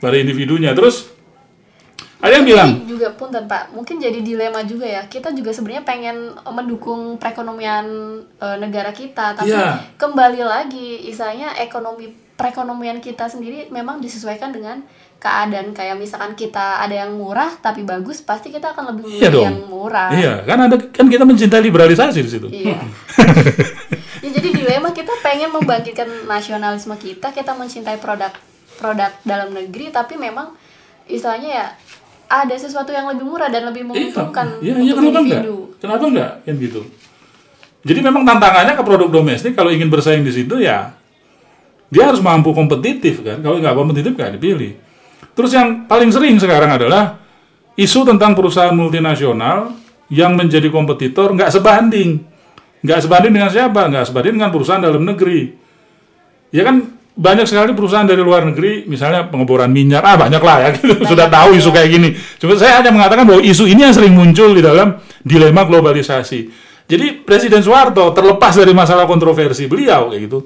[0.02, 0.74] Pada individunya.
[0.76, 1.08] Terus
[2.22, 5.02] ada yang bilang, juga punten Pak, mungkin jadi dilema juga ya.
[5.10, 7.86] Kita juga sebenarnya pengen mendukung perekonomian
[8.38, 9.98] eh, negara kita, tapi Iya.
[9.98, 14.80] kembali lagi, istilahnya ekonomi perekonomian kita sendiri memang disesuaikan dengan
[15.22, 19.46] keadaan kayak misalkan kita ada yang murah tapi bagus, pasti kita akan lebih iya dong.
[19.46, 20.10] yang murah.
[20.10, 22.46] Iya, kan ada kan kita mencintai liberalisasi di situ.
[22.50, 22.78] Iya.
[24.26, 28.30] ya, jadi dilema kita pengen membangkitkan nasionalisme kita, kita mencintai produk
[28.78, 30.54] produk dalam negeri, tapi memang
[31.06, 31.66] istilahnya ya
[32.32, 35.40] ada sesuatu yang lebih murah dan lebih menguntungkan Iya, iya, untuk kenapa enggak?
[35.44, 35.56] individu.
[35.76, 36.32] Kenapa enggak?
[36.48, 36.80] Kan gitu.
[37.82, 40.96] Jadi memang tantangannya ke produk domestik kalau ingin bersaing di situ ya
[41.92, 43.44] dia harus mampu kompetitif kan.
[43.44, 44.72] Kalau nggak kompetitif nggak dipilih.
[45.36, 47.20] Terus yang paling sering sekarang adalah
[47.76, 49.76] isu tentang perusahaan multinasional
[50.08, 52.24] yang menjadi kompetitor nggak sebanding.
[52.80, 53.92] Nggak sebanding dengan siapa?
[53.92, 55.52] Nggak sebanding dengan perusahaan dalam negeri.
[56.48, 60.68] Ya kan banyak sekali perusahaan dari luar negeri, misalnya pengeboran minyak, ah banyak lah ya,
[60.76, 61.04] gitu.
[61.04, 62.08] sudah tahu isu kayak gini.
[62.40, 66.48] Cuma saya hanya mengatakan bahwa isu ini yang sering muncul di dalam dilema globalisasi.
[66.88, 70.38] Jadi Presiden Soeharto terlepas dari masalah kontroversi beliau kayak gitu.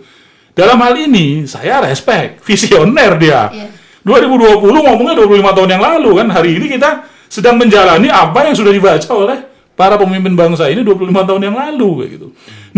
[0.56, 3.50] Dalam hal ini saya respect, visioner dia.
[3.50, 3.68] Iya.
[4.06, 6.28] 2020 ngomongnya 25 tahun yang lalu kan.
[6.30, 9.38] Hari ini kita sedang menjalani apa yang sudah dibaca oleh
[9.74, 12.28] para pemimpin bangsa ini 25 tahun yang lalu kayak gitu.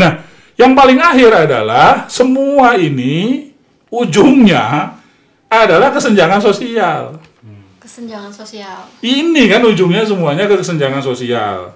[0.01, 0.25] Nah,
[0.57, 3.48] yang paling akhir adalah semua ini
[3.93, 4.97] ujungnya
[5.49, 7.17] adalah kesenjangan sosial.
[7.81, 8.85] Kesenjangan sosial.
[9.01, 11.73] Ini kan ujungnya semuanya ke kesenjangan sosial.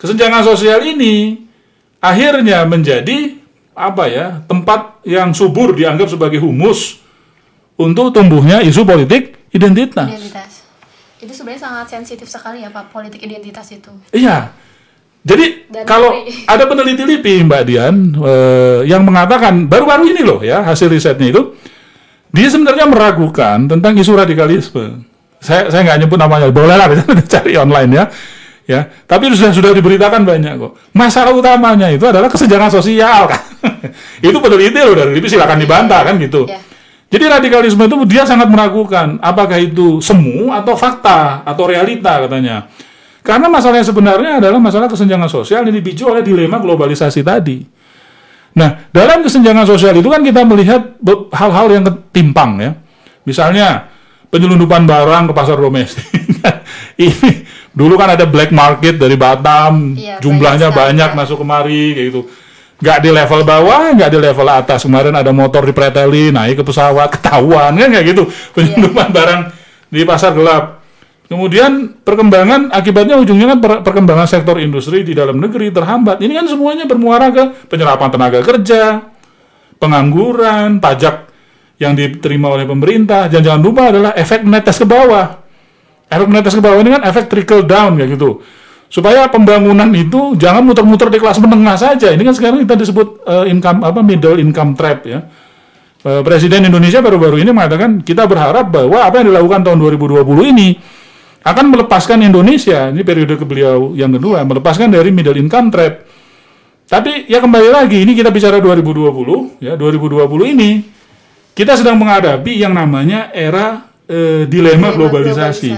[0.00, 1.44] Kesenjangan sosial ini
[2.00, 3.36] akhirnya menjadi
[3.76, 7.00] apa ya tempat yang subur dianggap sebagai humus
[7.76, 10.08] untuk tumbuhnya isu politik identitas.
[10.08, 10.52] Identitas.
[11.20, 13.92] Itu sebenarnya sangat sensitif sekali ya Pak, politik identitas itu.
[14.16, 14.52] Iya.
[15.20, 20.40] Jadi Dan kalau dari- ada peneliti LIPI Mbak Dian eh, yang mengatakan baru-baru ini loh
[20.40, 21.52] ya hasil risetnya itu
[22.30, 25.02] dia sebenarnya meragukan tentang isu radikalisme.
[25.40, 26.86] Saya saya nggak nyebut namanya, boleh lah
[27.32, 28.04] cari online ya.
[28.70, 30.78] Ya, tapi sudah sudah diberitakan banyak kok.
[30.94, 33.42] Masalah utamanya itu adalah kesenjangan sosial kan.
[34.22, 36.46] itu peneliti loh dari LIPI silakan dibantah kan gitu.
[36.46, 36.62] Iya.
[37.10, 42.70] Jadi radikalisme itu dia sangat meragukan apakah itu semu atau fakta atau realita katanya.
[43.30, 47.62] Karena masalah yang sebenarnya adalah masalah kesenjangan sosial yang dipicu oleh dilema globalisasi tadi.
[48.58, 50.98] Nah, dalam kesenjangan sosial itu kan kita melihat
[51.30, 52.74] hal-hal yang ketimpang ya.
[53.22, 53.86] Misalnya
[54.34, 56.10] penyelundupan barang ke pasar domestik.
[56.98, 62.06] Ini dulu kan ada black market dari Batam, Iya, jumlahnya banyak banyak masuk kemari kayak
[62.10, 62.22] gitu.
[62.82, 64.82] Nggak di level bawah, nggak di level atas.
[64.82, 68.26] Kemarin ada motor dipreteli, naik ke pesawat, ketahuan kan kayak gitu.
[68.58, 69.40] Penyelundupan barang
[69.86, 70.79] di pasar gelap.
[71.30, 76.18] Kemudian perkembangan akibatnya ujungnya kan per- perkembangan sektor industri di dalam negeri terhambat.
[76.18, 78.98] Ini kan semuanya bermuara ke penyerapan tenaga kerja,
[79.78, 81.30] pengangguran, pajak
[81.78, 83.30] yang diterima oleh pemerintah.
[83.30, 85.38] Dan jangan lupa adalah efek netes ke bawah.
[86.10, 88.42] Efek netes ke bawah ini kan efek trickle down kayak gitu.
[88.90, 92.10] Supaya pembangunan itu jangan muter-muter di kelas menengah saja.
[92.10, 95.22] Ini kan sekarang kita disebut eh, income apa middle income trap ya.
[96.02, 100.26] Eh, Presiden Indonesia baru-baru ini mengatakan kita berharap bahwa apa yang dilakukan tahun 2020
[100.58, 100.98] ini
[101.40, 106.04] akan melepaskan Indonesia ini periode ke beliau yang kedua melepaskan dari middle income trap.
[106.90, 110.70] Tapi ya kembali lagi ini kita bicara 2020 ya 2020 ini
[111.54, 115.70] kita sedang menghadapi yang namanya era eh, dilema, Dilema globalisasi.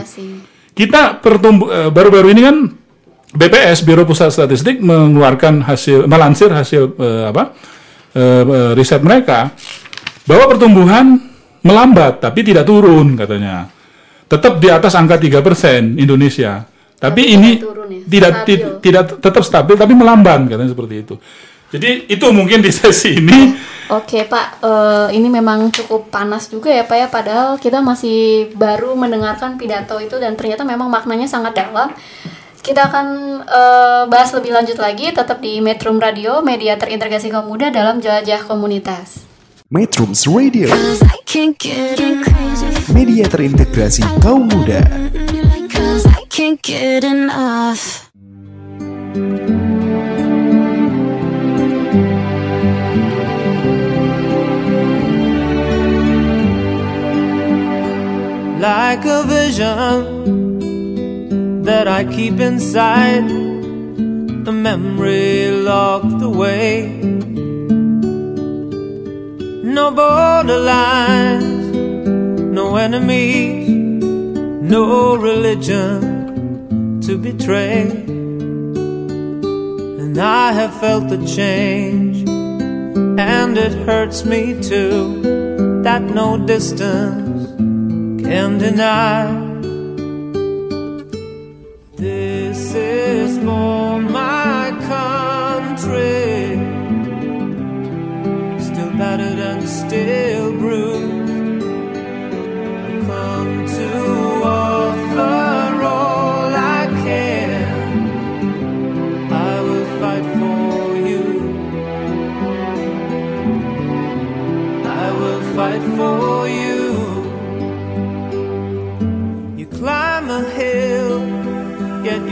[0.73, 2.57] Kita pertumbu eh, baru-baru ini kan
[3.33, 7.57] BPS Biro Pusat Statistik mengeluarkan hasil melansir hasil eh, apa
[8.13, 9.53] eh, eh, riset mereka
[10.29, 11.17] bahwa pertumbuhan
[11.63, 13.69] melambat tapi tidak turun katanya.
[14.33, 16.65] Tetap di atas angka 3% Indonesia.
[16.97, 18.61] Tapi, Tapi ini tidak turun ya, tidak stabil.
[18.81, 21.15] tidak tetap stabil tapi melambat katanya seperti itu.
[21.73, 23.41] Jadi itu mungkin di sesi ini
[23.93, 27.07] Oke Pak, Eh, ini memang cukup panas juga ya Pak ya.
[27.13, 31.93] Padahal kita masih baru mendengarkan pidato itu dan ternyata memang maknanya sangat dalam.
[32.63, 33.07] Kita akan
[33.45, 38.47] eh, bahas lebih lanjut lagi tetap di Metro Radio, media terintegrasi kaum muda dalam jelajah
[38.49, 39.32] komunitas.
[39.73, 40.69] Metrums Radio,
[42.93, 44.85] media terintegrasi kaum muda.
[58.61, 60.05] Like a vision
[61.65, 63.25] that I keep inside,
[64.45, 67.01] a memory locked away.
[69.73, 71.73] No borderlines,
[72.53, 73.71] no enemies,
[74.71, 77.89] no religion to betray.
[80.03, 87.49] And I have felt the change, and it hurts me too, that no distance
[88.27, 89.52] can deny.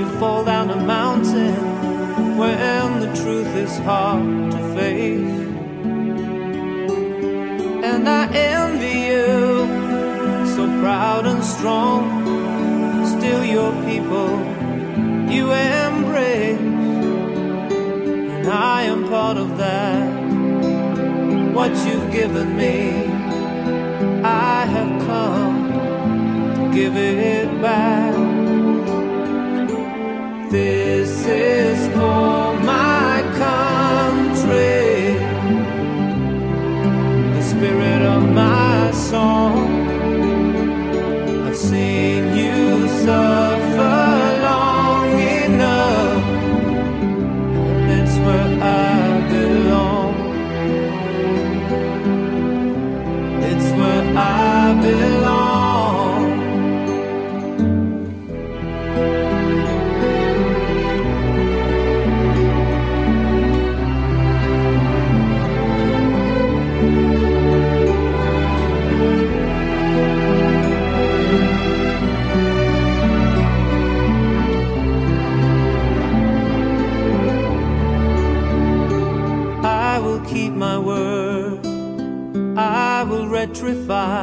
[0.01, 1.55] You fall down a mountain
[2.39, 5.37] when the truth is hard to face.
[7.91, 12.01] And I envy you, so proud and strong.
[13.15, 14.31] Still, your people
[15.35, 16.59] you embrace,
[18.35, 20.09] and I am part of that.
[21.53, 23.05] What you've given me,
[24.25, 25.57] I have come
[26.55, 28.10] to give it back.
[30.51, 31.70] acontecer.
[83.75, 84.20] Will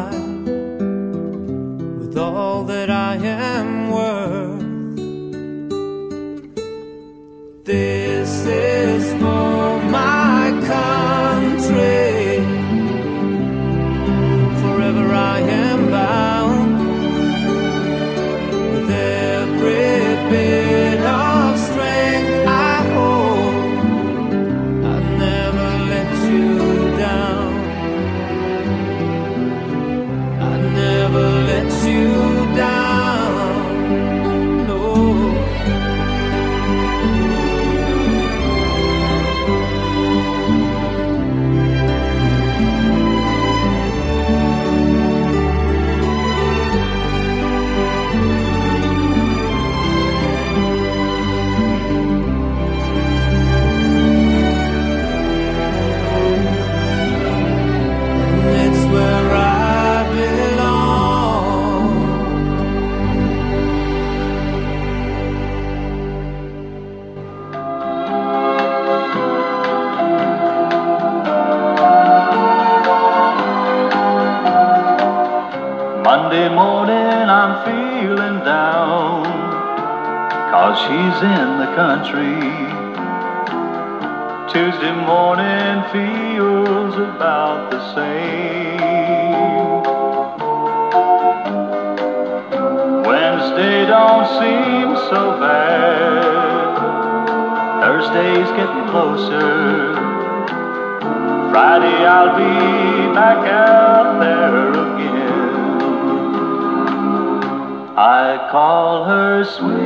[109.43, 109.77] sweet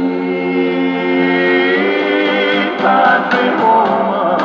[2.79, 4.41] country woman.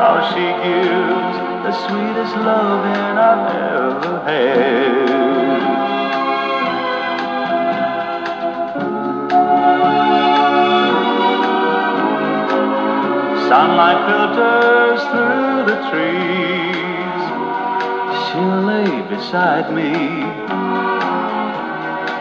[0.00, 3.75] How she gives the sweetest loving I've ever
[4.26, 5.06] had.
[13.48, 17.22] Sunlight filters through the trees.
[18.24, 19.92] She'll lay beside me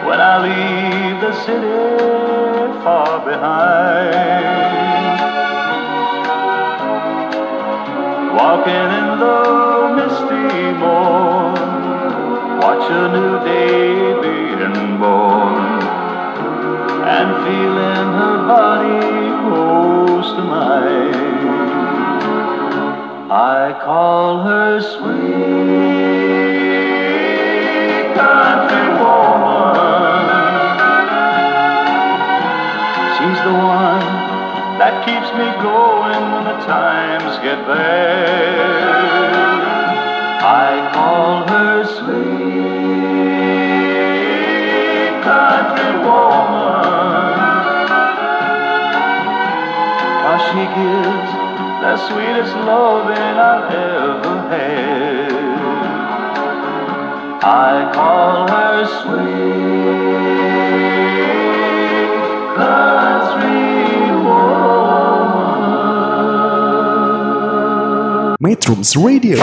[0.06, 1.82] when I leave the city
[2.84, 4.46] far behind.
[8.38, 9.40] Walking in the
[9.98, 10.48] misty
[10.80, 11.45] morn,
[12.78, 15.82] watch a new day being born,
[17.08, 19.00] and feeling her body
[19.44, 21.14] close to mine.
[23.32, 25.24] I call her sweet
[28.16, 30.26] country woman.
[33.16, 34.06] She's the one
[34.80, 39.45] that keeps me going when the times get bad.
[40.48, 42.36] I call her sweet
[45.26, 47.34] country woman.
[50.22, 51.30] Cause she gives
[51.82, 55.34] the sweetest loving I've ever had.
[57.42, 60.06] I call her sweet
[62.56, 63.66] country
[67.86, 68.38] woman.
[68.40, 69.38] Metrums Radio,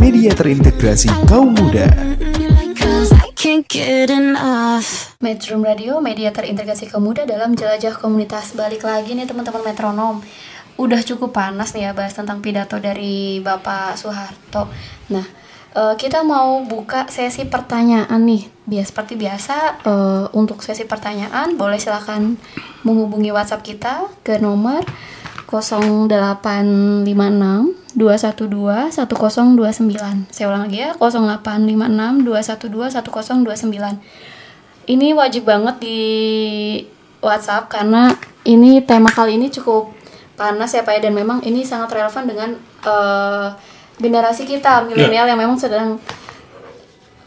[0.00, 1.92] media terintegrasi kaum muda.
[2.72, 5.12] Cause I can't get enough.
[5.20, 8.56] Metrum Radio, media terintegrasi kaum muda dalam jelajah komunitas.
[8.56, 10.24] Balik lagi nih teman-teman metronom.
[10.80, 14.72] Udah cukup panas nih ya bahas tentang pidato dari Bapak Soeharto.
[15.12, 15.26] Nah,
[15.76, 18.48] eh, kita mau buka sesi pertanyaan nih.
[18.64, 22.40] Bias seperti biasa eh, untuk sesi pertanyaan boleh silakan
[22.88, 24.80] menghubungi WhatsApp kita ke nomor
[25.52, 27.04] 0856
[27.92, 30.32] 212 1029.
[30.32, 34.32] Saya ulang lagi ya, 0856 212 1029
[34.90, 36.00] ini wajib banget di
[37.22, 38.10] WhatsApp karena
[38.42, 39.94] ini tema kali ini cukup
[40.34, 42.50] panas ya Pak ya dan memang ini sangat relevan dengan
[42.82, 43.48] eh,
[44.02, 46.02] generasi kita milenial yang memang sedang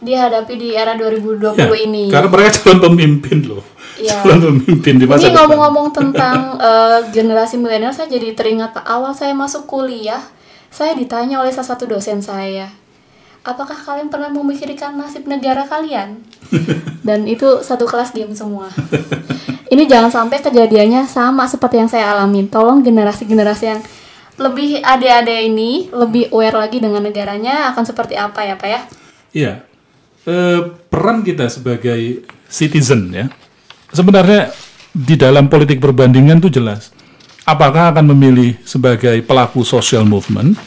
[0.03, 2.11] dihadapi di era 2020 Ya, ini.
[2.11, 3.63] Karena mereka calon pemimpin loh.
[3.99, 4.21] Iya.
[4.25, 9.15] Calon pemimpin di masa Ini ngomong-ngomong tentang eh, generasi milenial, saya jadi teringat Pak awal
[9.15, 10.21] saya masuk kuliah,
[10.71, 12.71] saya ditanya oleh salah satu dosen saya,
[13.45, 16.19] apakah kalian pernah memikirkan nasib negara kalian?
[17.07, 18.73] Dan itu satu kelas diam semua.
[19.69, 22.49] Ini jangan sampai kejadiannya sama seperti yang saya alami.
[22.49, 23.81] Tolong generasi-generasi yang
[24.35, 28.81] lebih adik-adik ini lebih aware lagi dengan negaranya akan seperti apa ya Pak ya?
[29.35, 29.53] Iya.
[30.25, 33.25] Eh, peran kita sebagai citizen ya.
[33.91, 34.53] Sebenarnya
[34.95, 36.89] di dalam politik perbandingan itu jelas.
[37.45, 40.57] Apakah akan memilih sebagai pelaku social movement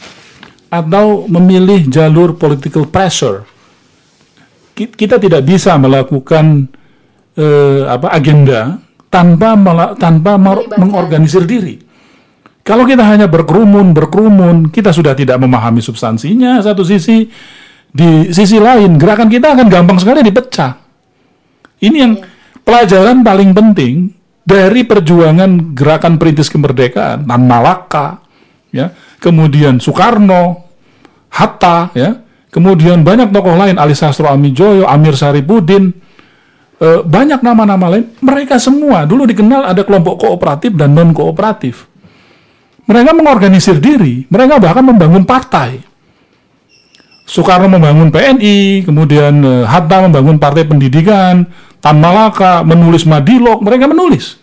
[0.71, 3.43] atau memilih jalur political pressure?
[4.71, 6.71] Ki- Kita tidak bisa melakukan
[7.35, 8.79] eh, apa agenda
[9.11, 9.59] tanpa
[9.99, 10.39] tanpa
[10.79, 11.81] mengorganisir diri.
[12.63, 17.25] Kalau kita hanya berkerumun, berkerumun, kita sudah tidak memahami substansinya satu sisi.
[17.89, 20.77] Di sisi lain, gerakan kita akan gampang sekali dipecah.
[21.81, 22.13] Ini yang
[22.69, 24.13] pelajaran paling penting
[24.45, 28.21] dari perjuangan gerakan perintis kemerdekaan, Tan Malaka,
[28.69, 30.69] ya, kemudian Soekarno,
[31.33, 32.21] Hatta, ya,
[32.53, 35.89] kemudian banyak tokoh lain, Ali Sastro Amijoyo, Amir Saripudin,
[36.77, 38.13] eh, banyak nama-nama lain.
[38.21, 41.89] Mereka semua dulu dikenal ada kelompok kooperatif dan non kooperatif.
[42.85, 45.89] Mereka mengorganisir diri, mereka bahkan membangun partai.
[47.29, 51.45] Soekarno membangun PNI, kemudian eh, Hatta membangun Partai Pendidikan,
[51.79, 54.35] Tan Malaka menulis Madilog, mereka menulis.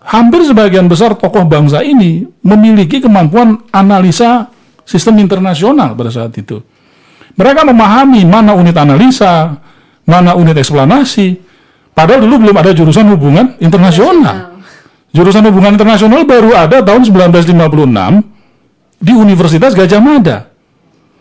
[0.00, 4.48] Hampir sebagian besar tokoh bangsa ini memiliki kemampuan analisa
[4.84, 6.60] sistem internasional pada saat itu.
[7.36, 9.54] Mereka memahami mana unit analisa,
[10.04, 11.40] mana unit eksplanasi.
[11.94, 14.60] Padahal dulu belum ada jurusan hubungan internasional.
[15.10, 17.54] Jurusan hubungan internasional baru ada tahun 1956
[19.00, 20.49] di Universitas Gajah Mada.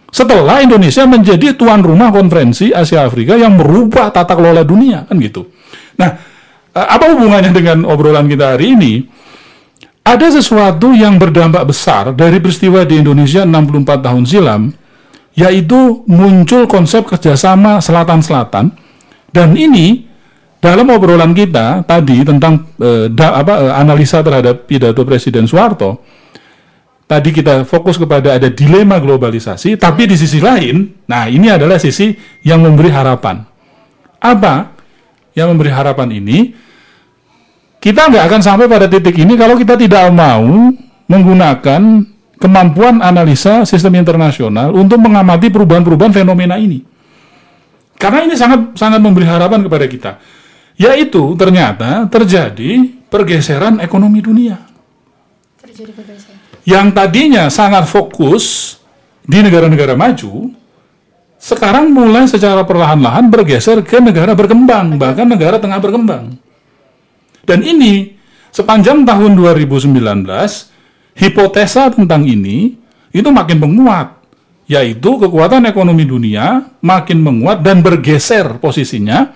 [0.09, 5.45] Setelah Indonesia menjadi tuan rumah konferensi Asia Afrika yang merubah tata kelola dunia, kan gitu.
[6.01, 6.09] Nah,
[6.73, 8.93] eh, apa hubungannya dengan obrolan kita hari ini?
[10.01, 14.61] Ada sesuatu yang berdampak besar dari peristiwa di Indonesia 64 tahun silam,
[15.37, 18.73] yaitu muncul konsep kerjasama selatan-selatan,
[19.29, 20.09] dan ini
[20.59, 26.01] dalam obrolan kita tadi tentang eh, da- apa, eh, analisa terhadap pidato Presiden Soeharto,
[27.09, 32.13] tadi kita fokus kepada ada dilema globalisasi, tapi di sisi lain, nah ini adalah sisi
[32.45, 33.41] yang memberi harapan.
[34.21, 34.77] Apa
[35.33, 36.53] yang memberi harapan ini?
[37.81, 40.69] Kita nggak akan sampai pada titik ini kalau kita tidak mau
[41.09, 41.81] menggunakan
[42.37, 46.85] kemampuan analisa sistem internasional untuk mengamati perubahan-perubahan fenomena ini.
[47.95, 50.11] Karena ini sangat sangat memberi harapan kepada kita.
[50.79, 54.55] Yaitu ternyata terjadi pergeseran ekonomi dunia
[55.59, 56.38] Terjadi pergeseran.
[56.67, 58.75] Yang tadinya sangat fokus
[59.23, 60.51] di negara-negara maju,
[61.39, 66.35] sekarang mulai secara perlahan-lahan bergeser ke negara berkembang, bahkan negara tengah berkembang.
[67.47, 68.17] Dan ini
[68.51, 69.95] sepanjang tahun 2019,
[71.15, 72.75] hipotesa tentang ini
[73.15, 74.19] itu makin menguat,
[74.67, 79.33] yaitu kekuatan ekonomi dunia makin menguat dan bergeser posisinya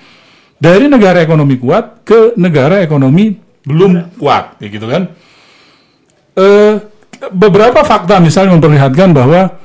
[0.60, 5.04] dari negara ekonomi kuat ke negara ekonomi belum kuat, kayak gitu kan?
[6.38, 6.74] eh,
[7.32, 9.56] beberapa fakta misalnya memperlihatkan bahwa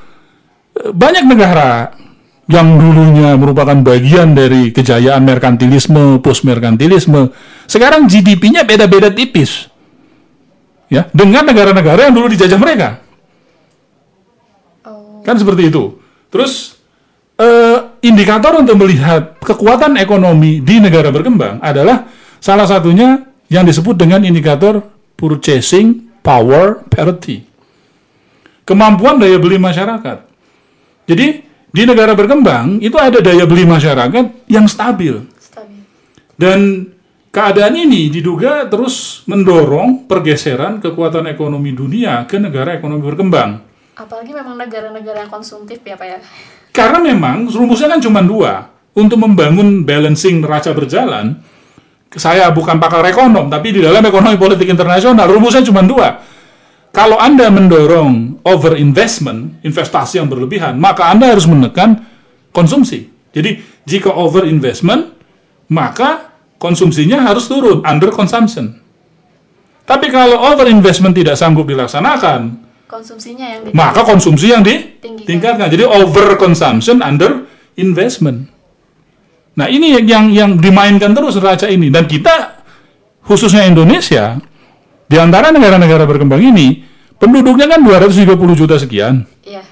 [0.79, 1.97] eh, banyak negara
[2.49, 7.29] yang dulunya merupakan bagian dari kejayaan merkantilisme, post merkantilisme,
[7.69, 9.69] sekarang GDP-nya beda-beda tipis.
[10.89, 13.05] Ya, dengan negara-negara yang dulu dijajah mereka.
[15.21, 16.01] Kan seperti itu.
[16.33, 16.81] Terus
[17.37, 22.09] eh, indikator untuk melihat kekuatan ekonomi di negara berkembang adalah
[22.41, 24.81] salah satunya yang disebut dengan indikator
[25.21, 27.48] purchasing power parity.
[28.69, 30.29] Kemampuan daya beli masyarakat.
[31.09, 31.27] Jadi
[31.73, 35.25] di negara berkembang itu ada daya beli masyarakat yang stabil.
[35.41, 35.81] Stabil.
[36.37, 36.85] Dan
[37.33, 43.65] keadaan ini diduga terus mendorong pergeseran kekuatan ekonomi dunia ke negara ekonomi berkembang.
[43.97, 46.21] Apalagi memang negara-negara yang konsumtif ya Pak ya.
[46.77, 48.69] Karena memang rumusnya kan cuma dua.
[48.93, 51.41] Untuk membangun balancing neraca berjalan,
[52.13, 56.21] saya bukan pakar ekonom, tapi di dalam ekonomi politik internasional, rumusnya cuma dua.
[56.99, 62.03] Kalau Anda mendorong over investment, investasi yang berlebihan, maka Anda harus menekan
[62.51, 63.07] konsumsi.
[63.31, 65.15] Jadi, jika over investment,
[65.71, 68.83] maka konsumsinya harus turun, under consumption.
[69.87, 75.69] Tapi kalau over investment tidak sanggup dilaksanakan, Konsumsinya yang maka konsumsi yang ditingkatkan.
[75.69, 77.45] Jadi over consumption, under
[77.77, 78.49] investment.
[79.61, 82.65] Nah ini yang yang, dimainkan terus neraca ini dan kita
[83.29, 84.41] khususnya Indonesia
[85.05, 86.88] di antara negara-negara berkembang ini
[87.19, 89.63] penduduknya kan 230 juta sekian Iya.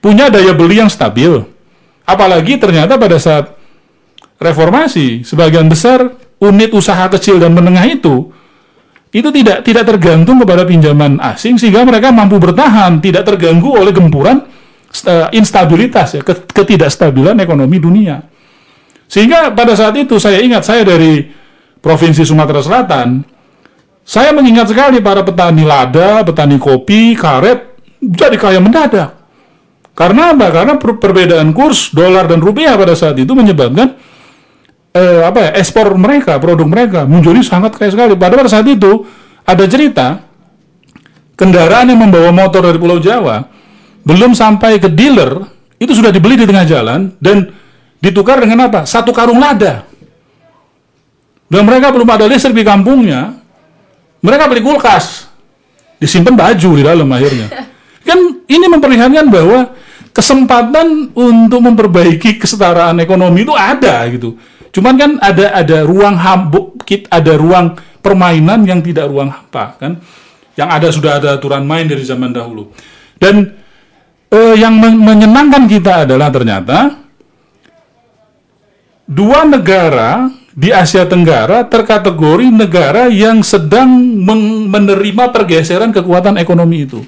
[0.00, 1.44] punya daya beli yang stabil.
[2.02, 3.52] Apalagi ternyata pada saat
[4.36, 8.30] reformasi sebagian besar unit usaha kecil dan menengah itu
[9.10, 14.44] itu tidak tidak tergantung kepada pinjaman asing sehingga mereka mampu bertahan tidak terganggu oleh gempuran
[15.08, 18.20] eh, instabilitas ya ke- ketidakstabilan ekonomi dunia.
[19.06, 21.22] Sehingga pada saat itu saya ingat saya dari
[21.78, 23.22] provinsi Sumatera Selatan,
[24.06, 29.18] saya mengingat sekali para petani lada, petani kopi, karet jadi kaya mendadak.
[29.98, 30.46] Karena apa?
[30.54, 33.98] Karena per- perbedaan kurs dolar dan rupiah pada saat itu menyebabkan
[34.94, 38.14] eh, apa ya ekspor mereka, produk mereka menjadi sangat kaya sekali.
[38.14, 39.02] Padahal pada saat itu
[39.42, 40.22] ada cerita
[41.34, 43.42] kendaraan yang membawa motor dari Pulau Jawa
[44.06, 45.42] belum sampai ke dealer
[45.82, 47.50] itu sudah dibeli di tengah jalan dan
[47.98, 48.86] ditukar dengan apa?
[48.86, 49.82] Satu karung lada.
[51.46, 53.45] Dan mereka belum ada listrik di kampungnya,
[54.20, 55.28] mereka beli kulkas,
[56.00, 57.48] disimpan baju di dalam akhirnya.
[58.06, 59.74] Kan ini memperlihatkan bahwa
[60.14, 64.38] kesempatan untuk memperbaiki kesetaraan ekonomi itu ada gitu.
[64.72, 69.98] Cuman kan ada ada ruang hambuk, ada ruang permainan yang tidak ruang hampa kan.
[70.56, 72.72] Yang ada sudah ada aturan main dari zaman dahulu.
[73.20, 73.52] Dan
[74.32, 76.96] eh, yang men- menyenangkan kita adalah ternyata
[79.04, 83.92] dua negara di Asia Tenggara terkategori negara yang sedang
[84.72, 87.04] menerima pergeseran kekuatan ekonomi itu,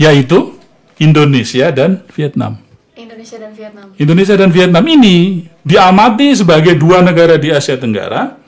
[0.00, 0.56] yaitu
[0.96, 2.56] Indonesia dan Vietnam.
[2.96, 3.86] Indonesia dan Vietnam.
[4.00, 8.40] Indonesia dan Vietnam ini diamati sebagai dua negara di Asia Tenggara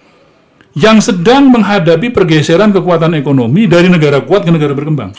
[0.74, 5.12] yang sedang menghadapi pergeseran kekuatan ekonomi dari negara kuat ke negara berkembang.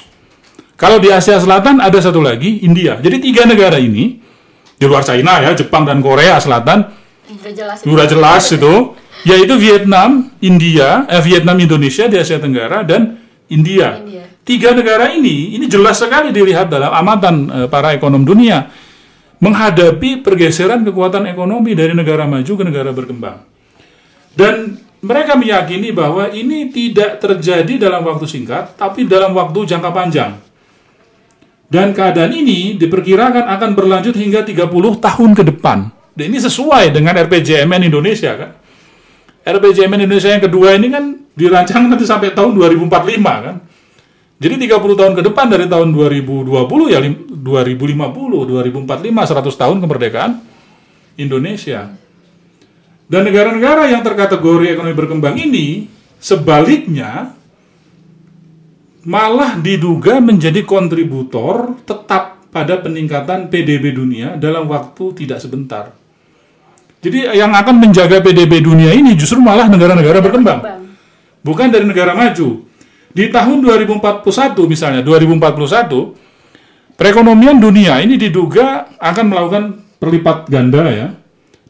[0.74, 2.98] Kalau di Asia Selatan ada satu lagi, India.
[2.98, 4.18] Jadi tiga negara ini,
[4.74, 7.01] di luar China ya, Jepang dan Korea Selatan,
[7.32, 7.78] Udah jelas.
[7.82, 8.74] sudah jelas itu,
[9.24, 14.00] yaitu Vietnam, India, eh, Vietnam, Indonesia di Asia Tenggara dan India.
[14.02, 14.24] India.
[14.42, 18.68] Tiga negara ini, ini jelas sekali dilihat dalam amatan eh, para ekonom dunia
[19.42, 23.42] menghadapi pergeseran kekuatan ekonomi dari negara maju ke negara berkembang.
[24.38, 30.38] Dan mereka meyakini bahwa ini tidak terjadi dalam waktu singkat, tapi dalam waktu jangka panjang.
[31.72, 34.70] Dan keadaan ini diperkirakan akan berlanjut hingga 30
[35.02, 36.01] tahun ke depan.
[36.22, 38.54] Dan ini sesuai dengan RPJMN Indonesia kan.
[39.42, 43.58] RPJMN Indonesia yang kedua ini kan dirancang nanti sampai tahun 2045 kan.
[44.38, 48.86] Jadi 30 tahun ke depan dari tahun 2020 ya lim- 2050, 2045
[49.34, 50.32] 100 tahun kemerdekaan
[51.18, 51.90] Indonesia.
[53.10, 55.90] Dan negara-negara yang terkategori ekonomi berkembang ini
[56.22, 57.34] sebaliknya
[59.10, 66.01] malah diduga menjadi kontributor tetap pada peningkatan PDB dunia dalam waktu tidak sebentar.
[67.02, 70.62] Jadi yang akan menjaga PDB dunia ini justru malah negara-negara berkembang,
[71.42, 72.70] bukan dari negara maju.
[73.12, 76.16] Di tahun 2041 misalnya, 2041
[76.96, 79.64] perekonomian dunia ini diduga akan melakukan
[79.98, 81.10] perlipat ganda ya.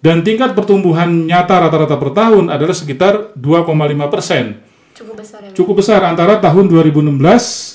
[0.02, 4.58] Dan tingkat pertumbuhan nyata rata-rata per tahun adalah sekitar 2,5 persen
[4.98, 5.54] Cukup besar ya.
[5.54, 7.22] cukup besar antara tahun 2016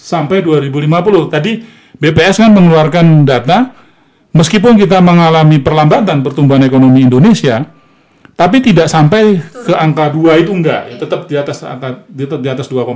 [0.04, 1.32] sampai 2050.
[1.32, 1.52] Tadi
[1.96, 3.85] BPS kan mengeluarkan data
[4.36, 7.64] meskipun kita mengalami perlambatan pertumbuhan ekonomi Indonesia
[8.36, 12.48] tapi tidak sampai ke angka 2 itu enggak, ya, tetap di atas angka tetap di
[12.52, 12.92] atas 2,5.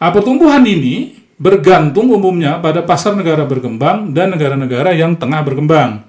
[0.00, 6.04] Nah, pertumbuhan ini bergantung umumnya pada pasar negara berkembang dan negara-negara yang tengah berkembang.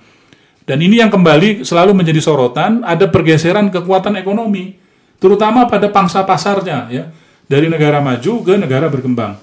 [0.68, 4.76] Dan ini yang kembali selalu menjadi sorotan, ada pergeseran kekuatan ekonomi,
[5.16, 7.08] terutama pada pangsa pasarnya ya,
[7.48, 9.40] dari negara maju ke negara berkembang.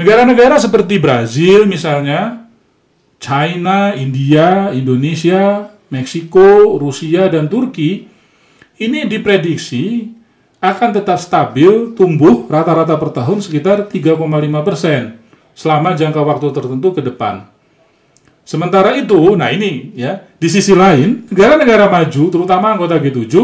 [0.00, 2.45] Negara-negara seperti Brazil misalnya,
[3.18, 8.06] China, India, Indonesia, Meksiko, Rusia, dan Turki
[8.76, 10.12] ini diprediksi
[10.60, 14.20] akan tetap stabil tumbuh rata-rata per tahun sekitar 3,5
[14.66, 15.16] persen
[15.56, 17.48] selama jangka waktu tertentu ke depan.
[18.46, 23.34] Sementara itu, nah ini ya, di sisi lain, negara-negara maju, terutama anggota G7,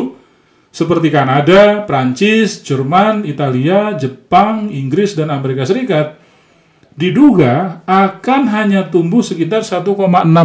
[0.70, 6.21] seperti Kanada, Prancis, Jerman, Italia, Jepang, Inggris, dan Amerika Serikat,
[6.96, 9.92] diduga akan hanya tumbuh sekitar 1,6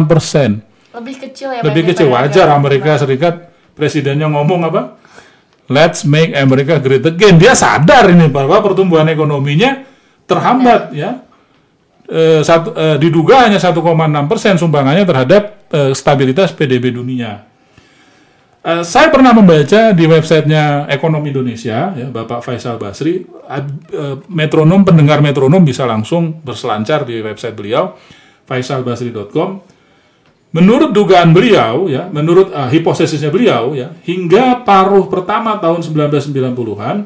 [0.08, 0.64] persen.
[0.94, 1.60] Lebih kecil ya.
[1.62, 2.96] Lebih kecil, wajar Amerika.
[2.96, 4.82] Serikat, presidennya ngomong apa?
[5.68, 7.36] Let's make America great again.
[7.36, 9.84] Dia sadar ini bahwa pertumbuhan ekonominya
[10.24, 11.28] terhambat ya.
[12.08, 17.47] Eh, satu, eh, diduga hanya 1,6 persen sumbangannya terhadap eh, stabilitas PDB dunia.
[18.58, 24.82] Eh, saya pernah membaca di websitenya Ekonomi Indonesia, ya, Bapak Faisal Basri, ad- eh, metronom
[24.82, 27.94] pendengar metronom bisa langsung berselancar di website beliau,
[28.50, 29.62] faisalbasri.com.
[30.48, 36.96] Menurut dugaan beliau, ya, menurut eh, hipotesisnya beliau, ya, hingga paruh pertama tahun 1990-an,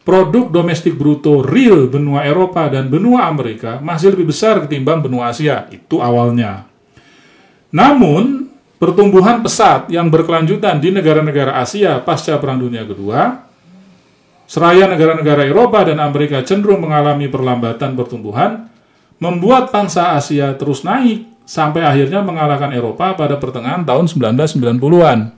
[0.00, 5.68] produk domestik bruto real benua Eropa dan benua Amerika masih lebih besar ketimbang benua Asia.
[5.68, 6.64] Itu awalnya.
[7.68, 8.48] Namun,
[8.84, 13.40] pertumbuhan pesat yang berkelanjutan di negara-negara Asia pasca Perang Dunia Kedua,
[14.44, 18.68] seraya negara-negara Eropa dan Amerika cenderung mengalami perlambatan pertumbuhan,
[19.16, 25.32] membuat pangsa Asia terus naik sampai akhirnya mengalahkan Eropa pada pertengahan tahun 1990-an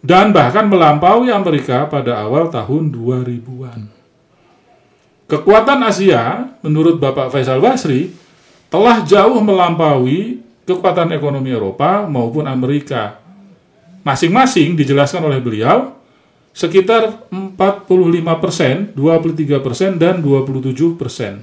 [0.00, 3.80] dan bahkan melampaui Amerika pada awal tahun 2000-an.
[5.28, 8.16] Kekuatan Asia, menurut Bapak Faisal Basri,
[8.72, 10.40] telah jauh melampaui
[10.70, 13.18] kekuatan ekonomi Eropa maupun Amerika.
[14.06, 15.98] Masing-masing dijelaskan oleh beliau
[16.54, 21.42] sekitar 45 persen, 23 persen, dan 27 persen.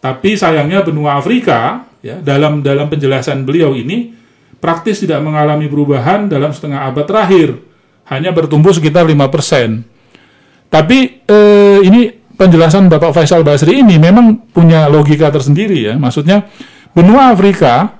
[0.00, 4.16] Tapi sayangnya benua Afrika, ya, dalam dalam penjelasan beliau ini,
[4.62, 7.60] praktis tidak mengalami perubahan dalam setengah abad terakhir,
[8.08, 10.72] hanya bertumbuh sekitar 5%.
[10.72, 15.94] Tapi eh, ini penjelasan Bapak Faisal Basri ini memang punya logika tersendiri ya.
[16.00, 16.48] Maksudnya
[16.96, 17.94] benua Afrika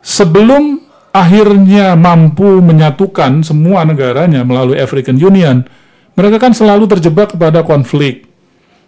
[0.00, 5.64] sebelum akhirnya mampu menyatukan semua negaranya melalui African Union,
[6.12, 8.28] mereka kan selalu terjebak kepada konflik,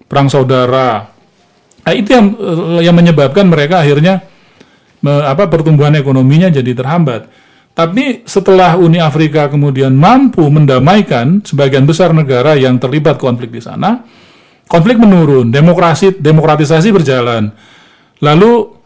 [0.04, 1.08] perang saudara.
[1.84, 4.20] Nah, itu yang eh, yang menyebabkan mereka akhirnya
[5.00, 7.28] me- apa pertumbuhan ekonominya jadi terhambat.
[7.72, 14.02] Tapi setelah Uni Afrika kemudian mampu mendamaikan sebagian besar negara yang terlibat konflik di sana,
[14.66, 17.54] konflik menurun, demokrasi demokratisasi berjalan.
[18.18, 18.77] Lalu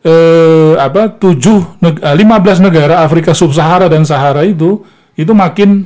[0.00, 4.80] eh, apa tujuh eh, 15 negara Afrika Sub-Sahara dan Sahara itu
[5.16, 5.84] itu makin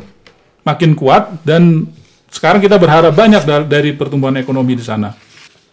[0.62, 1.86] makin kuat dan
[2.30, 5.14] sekarang kita berharap banyak da- dari pertumbuhan ekonomi di sana.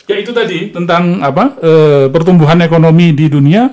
[0.09, 3.71] Ya itu tadi tentang apa eh, pertumbuhan ekonomi di dunia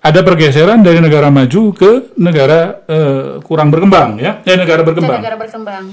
[0.00, 5.20] ada pergeseran dari negara maju ke negara eh, kurang berkembang ya, eh, negara ke berkembang.
[5.20, 5.84] negara berkembang.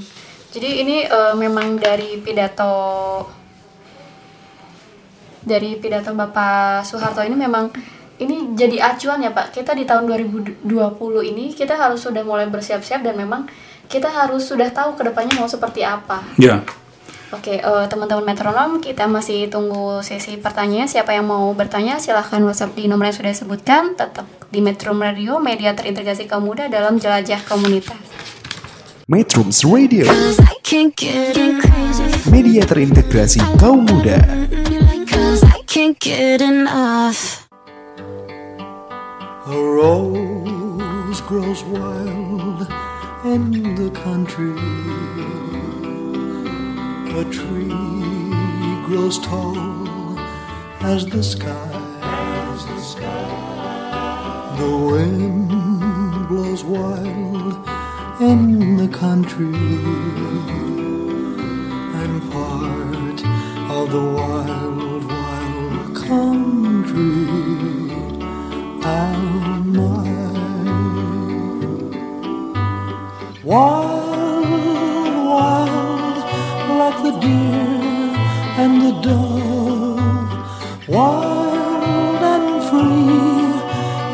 [0.52, 2.72] Jadi ini eh, memang dari pidato
[5.44, 7.72] dari pidato Bapak Soeharto ini memang
[8.18, 9.54] ini jadi acuan ya Pak.
[9.54, 10.66] Kita di tahun 2020
[11.30, 13.46] ini kita harus sudah mulai bersiap-siap dan memang
[13.88, 16.26] kita harus sudah tahu ke depannya mau seperti apa.
[16.42, 16.66] Ya.
[17.28, 20.88] Oke, eh, teman-teman metronom, kita masih tunggu sesi pertanyaan.
[20.88, 24.00] Siapa yang mau bertanya, silahkan WhatsApp di nomor yang sudah disebutkan.
[24.00, 28.00] Tetap di Metro Radio, media terintegrasi kaum muda dalam jelajah komunitas.
[29.12, 32.08] Metrums Radio, Cause I can't get crazy.
[32.32, 34.20] media terintegrasi kaum muda.
[39.50, 42.68] A rose grows wild
[43.24, 44.52] in the country.
[47.18, 47.70] A tree
[48.86, 50.20] grows tall
[50.82, 51.72] as the sky.
[54.58, 57.56] The wind blows wild
[58.20, 59.56] in the country.
[62.02, 63.22] I'm part
[63.72, 67.87] of the wild, wild country.
[68.88, 70.08] Am I
[73.44, 74.48] wild,
[75.30, 76.18] wild
[76.80, 77.68] like the deer
[78.62, 80.32] and the dove,
[80.88, 83.28] wild and free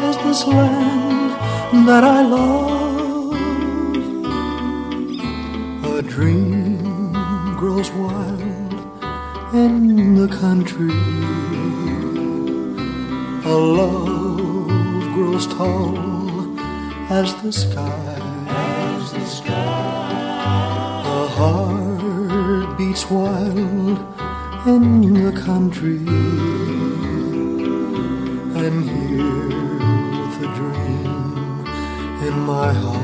[0.10, 1.32] is this land
[1.88, 3.36] that I love.
[5.98, 7.14] A dream
[7.62, 8.74] grows wild
[9.54, 11.00] in the country.
[13.46, 14.13] A love
[15.34, 15.98] grows tall
[17.10, 18.20] as the sky.
[21.04, 23.98] the heart beats wild
[24.68, 26.06] in the country.
[28.62, 29.80] I'm here
[30.20, 31.66] with a dream
[32.28, 33.03] in my heart.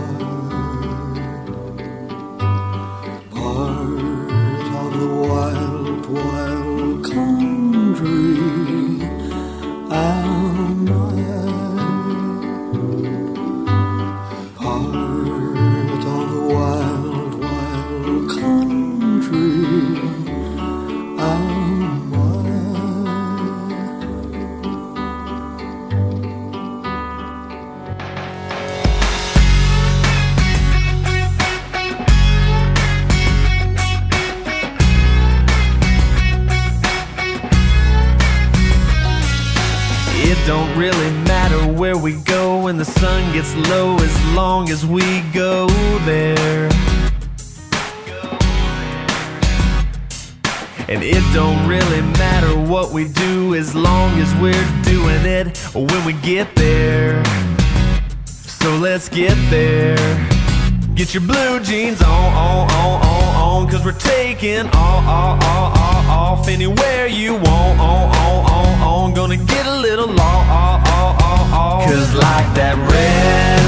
[61.70, 67.06] Jeans on, on, on, on, on, cause we're taking off, off, off, off, off anywhere
[67.06, 69.14] you want, on, on, on, on.
[69.14, 71.86] Gonna get a little long, off, off, off, off.
[71.86, 73.62] Cause like that red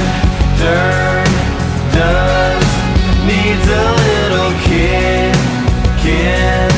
[0.57, 1.29] dirt
[1.93, 2.65] does
[3.29, 5.37] needs a little kick,
[6.01, 6.73] kicking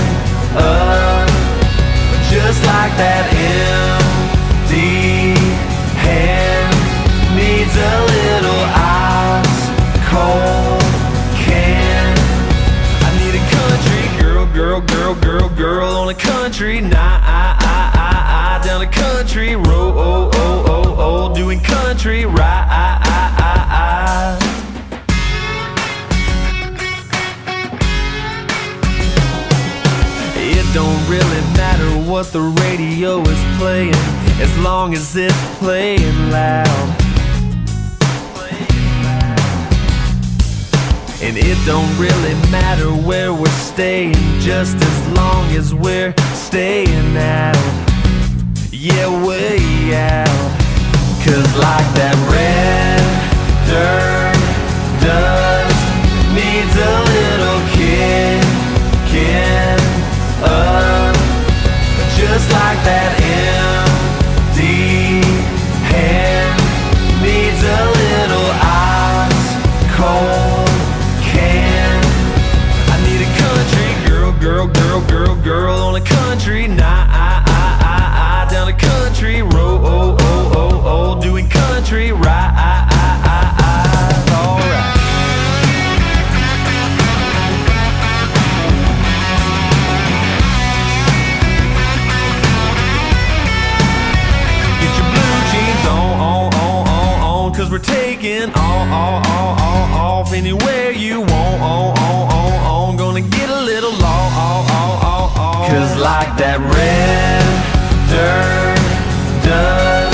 [0.59, 1.29] up.
[2.29, 3.32] Just like that
[16.63, 16.93] country night.
[16.95, 22.63] Ah, ah, ah, down a country road, oh, oh, oh, oh, doing country right.
[30.37, 33.93] It don't really matter what the radio is playing
[34.39, 37.03] as long as it's playing loud.
[41.21, 46.13] And it don't really matter where we're staying just as long as we're
[46.53, 47.57] staying out.
[48.69, 49.57] Yeah, way
[49.95, 50.51] out.
[51.25, 53.01] Cause like that red
[53.65, 54.37] dirt
[55.01, 55.73] does
[56.37, 58.45] needs a little kicking
[60.43, 61.15] up.
[62.15, 63.17] Just like that
[76.03, 81.49] country, nah, I, I, I, I, down a country road, oh, oh, oh, oh, doing
[81.49, 82.51] country right,
[84.31, 84.97] alright.
[94.81, 96.13] Get your blue jeans on,
[97.73, 103.21] we're taking all, all, all, all, off anywhere you want, on, on, on, on, gonna
[103.21, 104.72] get a little law, all, all
[105.67, 107.45] Cause like that red
[108.11, 110.12] dirt does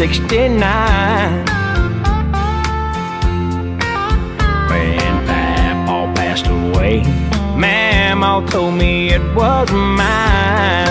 [0.00, 1.44] 1969.
[4.70, 7.02] When Papa passed away,
[7.54, 10.88] Mama told me it was mine.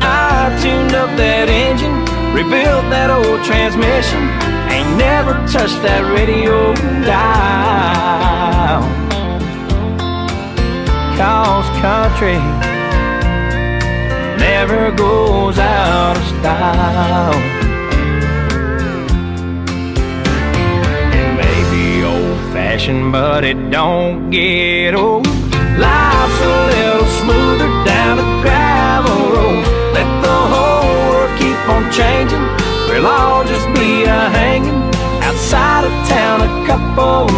[0.00, 1.98] I tuned up that engine,
[2.32, 4.22] rebuilt that old transmission,
[4.70, 6.72] ain't never touched that radio
[7.02, 8.82] dial.
[11.18, 12.73] Cause country
[14.66, 17.34] never goes out of style.
[21.20, 25.26] It may be old fashioned, but it don't get old.
[25.76, 29.64] Life's a little smoother down the gravel road.
[29.98, 32.44] Let the whole world keep on changing.
[32.88, 34.80] We'll all just be a hanging
[35.26, 37.28] outside of town a couple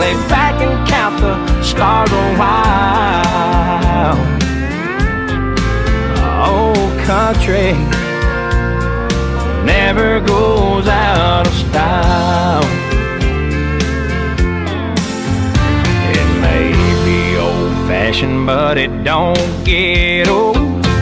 [0.00, 4.16] Lay back and count the stars a while.
[6.48, 7.72] Old country
[9.64, 12.62] never goes out of style.
[16.12, 16.72] It may
[17.06, 20.56] be old fashioned, but it don't get old.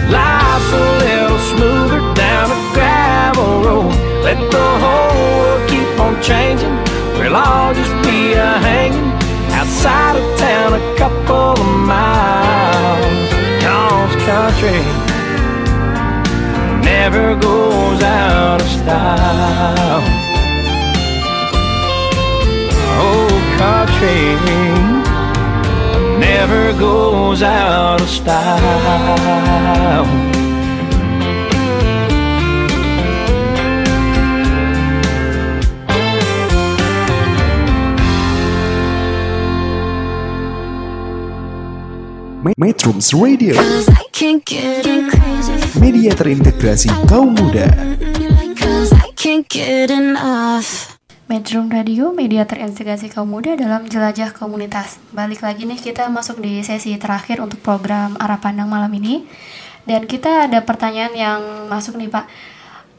[0.09, 3.93] Life's a little smoother down a gravel road.
[4.23, 6.94] Let the whole world keep on changing.
[7.25, 9.11] We'll all just be a hanging
[9.51, 13.31] outside of town a couple of miles.
[13.65, 14.83] Cause country
[16.85, 20.03] never goes out of style.
[23.01, 24.37] Oh, country
[26.21, 29.45] never goes out of style.
[42.45, 43.57] Metrums Radio,
[45.81, 47.73] media terintegrasi kaum muda.
[51.25, 55.01] Metro Radio, media terintegrasi kaum muda dalam jelajah komunitas.
[55.17, 59.25] Balik lagi nih kita masuk di sesi terakhir untuk program Arah Pandang malam ini.
[59.89, 61.41] Dan kita ada pertanyaan yang
[61.73, 62.29] masuk nih Pak.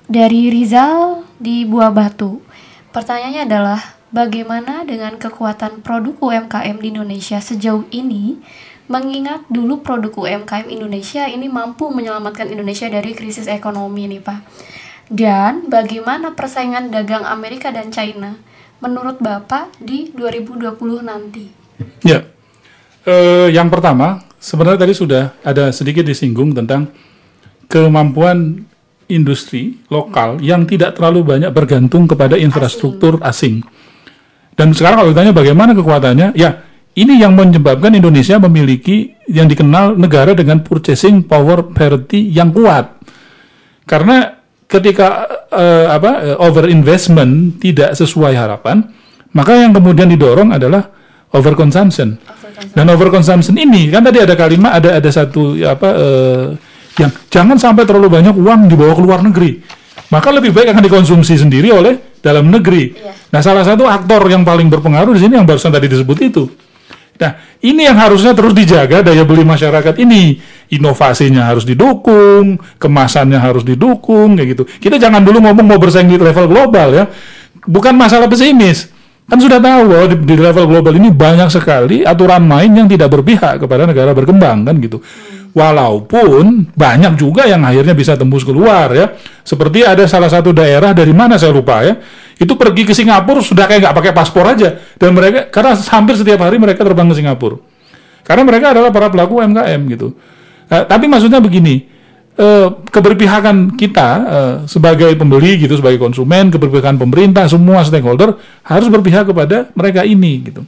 [0.09, 2.41] Dari Rizal di Buah Batu.
[2.89, 3.77] Pertanyaannya adalah
[4.09, 8.41] bagaimana dengan kekuatan produk UMKM di Indonesia sejauh ini
[8.85, 14.39] mengingat dulu produk UMKM Indonesia ini mampu menyelamatkan Indonesia dari krisis ekonomi nih Pak.
[15.09, 18.37] Dan bagaimana persaingan dagang Amerika dan China
[18.81, 21.45] menurut Bapak di 2020 nanti?
[22.01, 22.25] Ya,
[23.05, 26.89] Eh, yang pertama sebenarnya tadi sudah ada sedikit disinggung tentang
[27.69, 28.65] kemampuan
[29.05, 33.61] industri lokal yang tidak terlalu banyak bergantung kepada infrastruktur asing.
[34.57, 36.64] Dan sekarang kalau ditanya bagaimana kekuatannya, ya
[36.95, 42.87] ini yang menyebabkan Indonesia memiliki yang dikenal negara dengan purchasing power parity yang kuat.
[43.83, 44.31] Karena
[44.65, 48.87] ketika eh, apa eh, over investment tidak sesuai harapan,
[49.35, 50.87] maka yang kemudian didorong adalah
[51.35, 52.15] over consumption.
[52.71, 56.45] Dan over consumption ini kan tadi ada kalimat ada ada satu ya, apa eh,
[57.03, 59.59] yang jangan sampai terlalu banyak uang dibawa ke luar negeri.
[60.15, 62.95] Maka lebih baik akan dikonsumsi sendiri oleh dalam negeri.
[63.35, 66.45] Nah, salah satu aktor yang paling berpengaruh di sini yang barusan tadi disebut itu.
[67.15, 67.31] Nah,
[67.63, 70.35] ini yang harusnya terus dijaga daya beli masyarakat ini.
[70.75, 74.63] Inovasinya harus didukung, kemasannya harus didukung, kayak gitu.
[74.67, 77.05] Kita jangan dulu ngomong mau bersaing di level global ya.
[77.63, 78.91] Bukan masalah pesimis.
[79.25, 83.09] Kan sudah tahu bahwa di, di level global ini banyak sekali aturan main yang tidak
[83.09, 85.01] berpihak kepada negara berkembang kan gitu.
[85.55, 89.15] Walaupun banyak juga yang akhirnya bisa tembus keluar ya.
[89.39, 91.95] Seperti ada salah satu daerah dari mana saya lupa ya.
[92.35, 94.75] Itu pergi ke Singapura sudah kayak nggak pakai paspor aja.
[94.99, 97.55] Dan mereka karena hampir setiap hari mereka terbang ke Singapura.
[98.27, 100.11] Karena mereka adalah para pelaku UMKM gitu.
[100.67, 101.87] Nah, tapi maksudnya begini,
[102.35, 108.35] eh, keberpihakan kita eh, sebagai pembeli gitu, sebagai konsumen, keberpihakan pemerintah, semua stakeholder
[108.67, 110.67] harus berpihak kepada mereka ini gitu.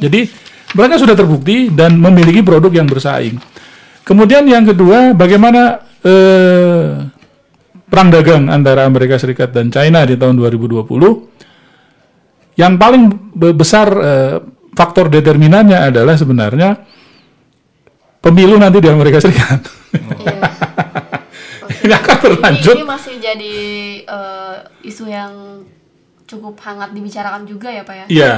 [0.00, 0.24] Jadi
[0.72, 3.36] mereka sudah terbukti dan memiliki produk yang bersaing.
[4.06, 7.10] Kemudian yang kedua, bagaimana eh,
[7.90, 10.86] perang dagang antara Amerika Serikat dan China di tahun 2020?
[12.54, 13.02] Yang paling
[13.34, 14.38] be- besar eh,
[14.78, 16.86] faktor determinannya adalah sebenarnya
[18.22, 19.66] pemilu nanti di Amerika Serikat.
[21.82, 22.78] Ini akan berlanjut.
[22.78, 23.54] Ini, ini masih jadi
[24.06, 25.66] eh, isu yang
[26.30, 28.06] cukup hangat dibicarakan juga ya Pak ya?
[28.06, 28.34] Iya.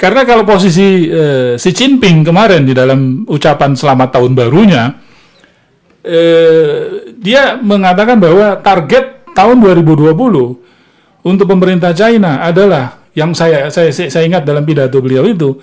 [0.00, 4.96] Karena kalau posisi eh, Xi Jinping kemarin di dalam ucapan selamat tahun barunya,
[6.00, 10.16] eh, dia mengatakan bahwa target tahun 2020
[11.20, 15.60] untuk pemerintah China adalah yang saya saya saya ingat dalam pidato beliau itu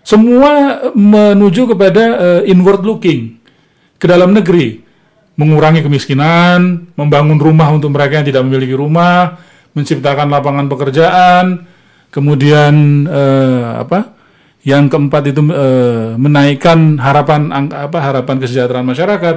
[0.00, 3.36] semua menuju kepada eh, inward looking
[4.00, 4.80] ke dalam negeri,
[5.36, 9.36] mengurangi kemiskinan, membangun rumah untuk mereka yang tidak memiliki rumah,
[9.76, 11.75] menciptakan lapangan pekerjaan,
[12.16, 14.16] kemudian eh, apa?
[14.64, 19.36] Yang keempat itu eh, menaikkan harapan ang- apa harapan kesejahteraan masyarakat.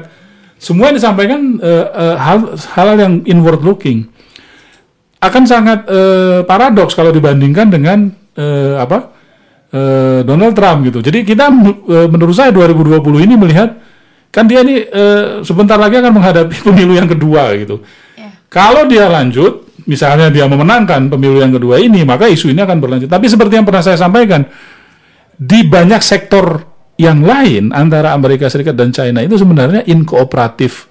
[0.55, 4.07] Semua yang disampaikan eh, eh, hal hal yang inward looking
[5.19, 8.09] akan sangat eh, paradoks kalau dibandingkan dengan
[8.39, 9.11] eh, apa
[9.69, 11.03] eh, Donald Trump gitu.
[11.03, 13.75] Jadi kita eh, menurut saya 2020 ini melihat
[14.33, 17.85] kan dia ini eh, sebentar lagi akan menghadapi pemilu yang kedua gitu.
[18.49, 23.09] Kalau dia lanjut, misalnya dia memenangkan pemilu yang kedua ini, maka isu ini akan berlanjut.
[23.09, 24.45] Tapi seperti yang pernah saya sampaikan,
[25.33, 26.61] di banyak sektor
[26.99, 30.85] yang lain antara Amerika Serikat dan China itu sebenarnya inkooperatif.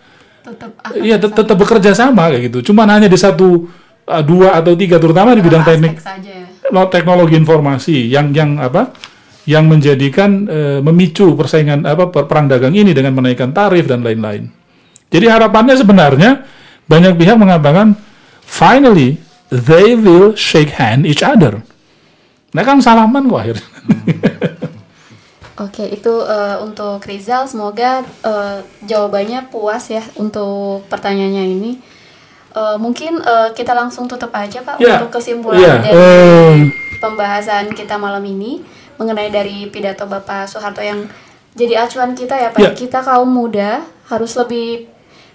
[0.99, 2.72] Iya, tet- tetap bekerja sama kayak gitu.
[2.72, 3.68] Cuman hanya di satu,
[4.09, 6.49] uh, dua atau tiga, terutama di bidang teknik, saja ya.
[6.72, 8.96] no, teknologi informasi yang yang apa,
[9.44, 14.49] yang menjadikan eh, memicu persaingan apa per- perang dagang ini dengan menaikkan tarif dan lain-lain.
[15.09, 16.30] Jadi harapannya sebenarnya
[16.88, 17.96] banyak pihak mengatakan
[18.49, 19.20] finally
[19.53, 21.61] they will shake hand each other.
[22.57, 23.66] Nah kan salaman kok akhirnya.
[25.59, 27.44] Oke, itu eh, untuk Rizal.
[27.44, 31.72] Semoga eh, jawabannya puas ya untuk pertanyaannya ini.
[32.55, 35.03] Eh, mungkin eh, kita langsung tutup aja Pak Ya.
[35.03, 36.55] untuk kesimpulan Ya, dari eh.
[37.03, 38.62] pembahasan kita malam ini
[38.99, 41.11] mengenai dari pidato Bapak Soeharto yang
[41.59, 42.62] jadi acuan kita ya Pak.
[42.62, 42.70] Ya.
[42.72, 44.86] Kita kaum muda harus lebih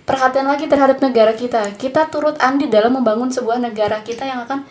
[0.03, 1.75] perhatian lagi terhadap negara kita.
[1.75, 4.63] Kita turut andil dalam membangun sebuah negara kita yang akan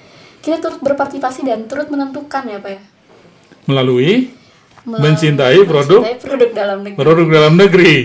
[0.43, 2.81] kita turut berpartisipasi dan turut menentukan ya Pak ya.
[3.71, 4.35] Melalui
[4.83, 6.99] Melalui mencintai produk mencintai produk dalam negeri.
[6.99, 7.97] produk dalam negeri.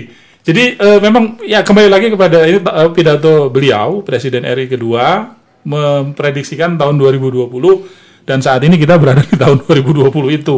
[0.48, 5.34] Jadi eh, memang ya kembali lagi kepada ini eh, pidato beliau Presiden RI kedua
[5.68, 7.52] memprediksikan tahun 2020
[8.24, 10.58] dan saat ini kita berada di tahun 2020 itu.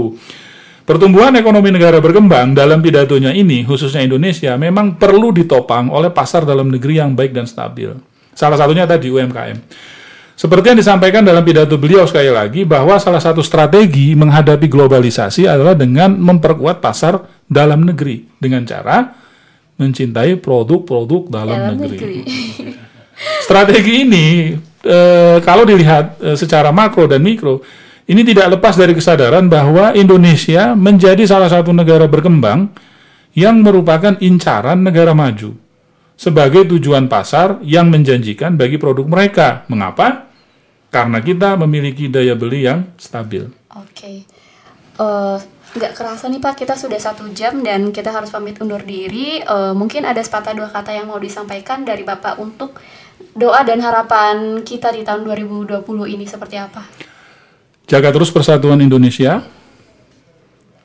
[0.89, 6.73] Pertumbuhan ekonomi negara berkembang dalam pidatonya ini khususnya Indonesia memang perlu ditopang oleh pasar dalam
[6.73, 7.93] negeri yang baik dan stabil.
[8.33, 9.69] Salah satunya tadi UMKM.
[10.33, 15.77] Seperti yang disampaikan dalam pidato beliau sekali lagi bahwa salah satu strategi menghadapi globalisasi adalah
[15.77, 19.13] dengan memperkuat pasar dalam negeri dengan cara
[19.77, 21.97] mencintai produk-produk dalam, Dalam negeri.
[22.01, 22.17] negeri.
[23.45, 24.27] Strategi ini
[24.81, 27.61] eh, kalau dilihat eh, secara makro dan mikro
[28.09, 32.73] ini tidak lepas dari kesadaran bahwa Indonesia menjadi salah satu negara berkembang
[33.37, 35.53] yang merupakan incaran negara maju
[36.17, 39.63] sebagai tujuan pasar yang menjanjikan bagi produk mereka.
[39.69, 40.25] Mengapa?
[40.89, 43.45] Karena kita memiliki daya beli yang stabil.
[43.77, 44.25] Oke.
[44.99, 45.37] Eh,
[45.77, 49.39] nggak kerasa nih Pak, kita sudah satu jam dan kita harus pamit undur diri.
[49.39, 52.81] Eh, mungkin ada sepatah dua kata yang mau disampaikan dari Bapak untuk
[53.37, 57.08] doa dan harapan kita di tahun 2020 ini seperti apa?
[57.89, 59.41] Jaga terus persatuan Indonesia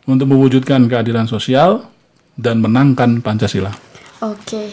[0.08, 1.84] untuk mewujudkan keadilan sosial
[2.32, 3.68] dan menangkan Pancasila.
[4.24, 4.72] Oke,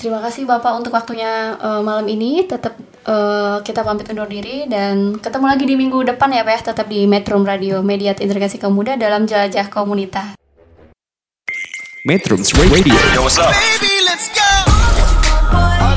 [0.00, 2.48] terima kasih Bapak untuk waktunya eh, malam ini.
[2.48, 6.60] Tetap eh, kita pamit undur diri dan ketemu lagi di minggu depan ya Pak ya.
[6.72, 10.32] Tetap di Metro Radio Media Integrasi Kaum Muda dalam Jelajah Komunitas.
[12.08, 13.52] Metrums Radio Yo, what's up?
[15.52, 15.92] All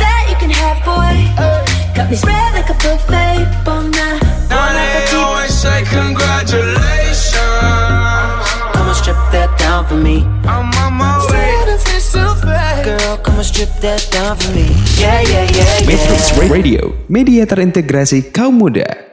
[0.00, 1.69] that you can have, boy.
[2.00, 3.44] Got me spread like a buffet.
[3.60, 4.16] Bon now.
[4.48, 7.36] Now they always say congratulations.
[8.72, 10.24] Come on, strip that down for me.
[10.48, 11.60] I'm on my way.
[12.88, 14.72] Girl, come on, strip that down for me.
[14.96, 15.92] Yeah, yeah, yeah, yeah.
[15.92, 19.09] Metrums Radio Media terintegrasi kaum muda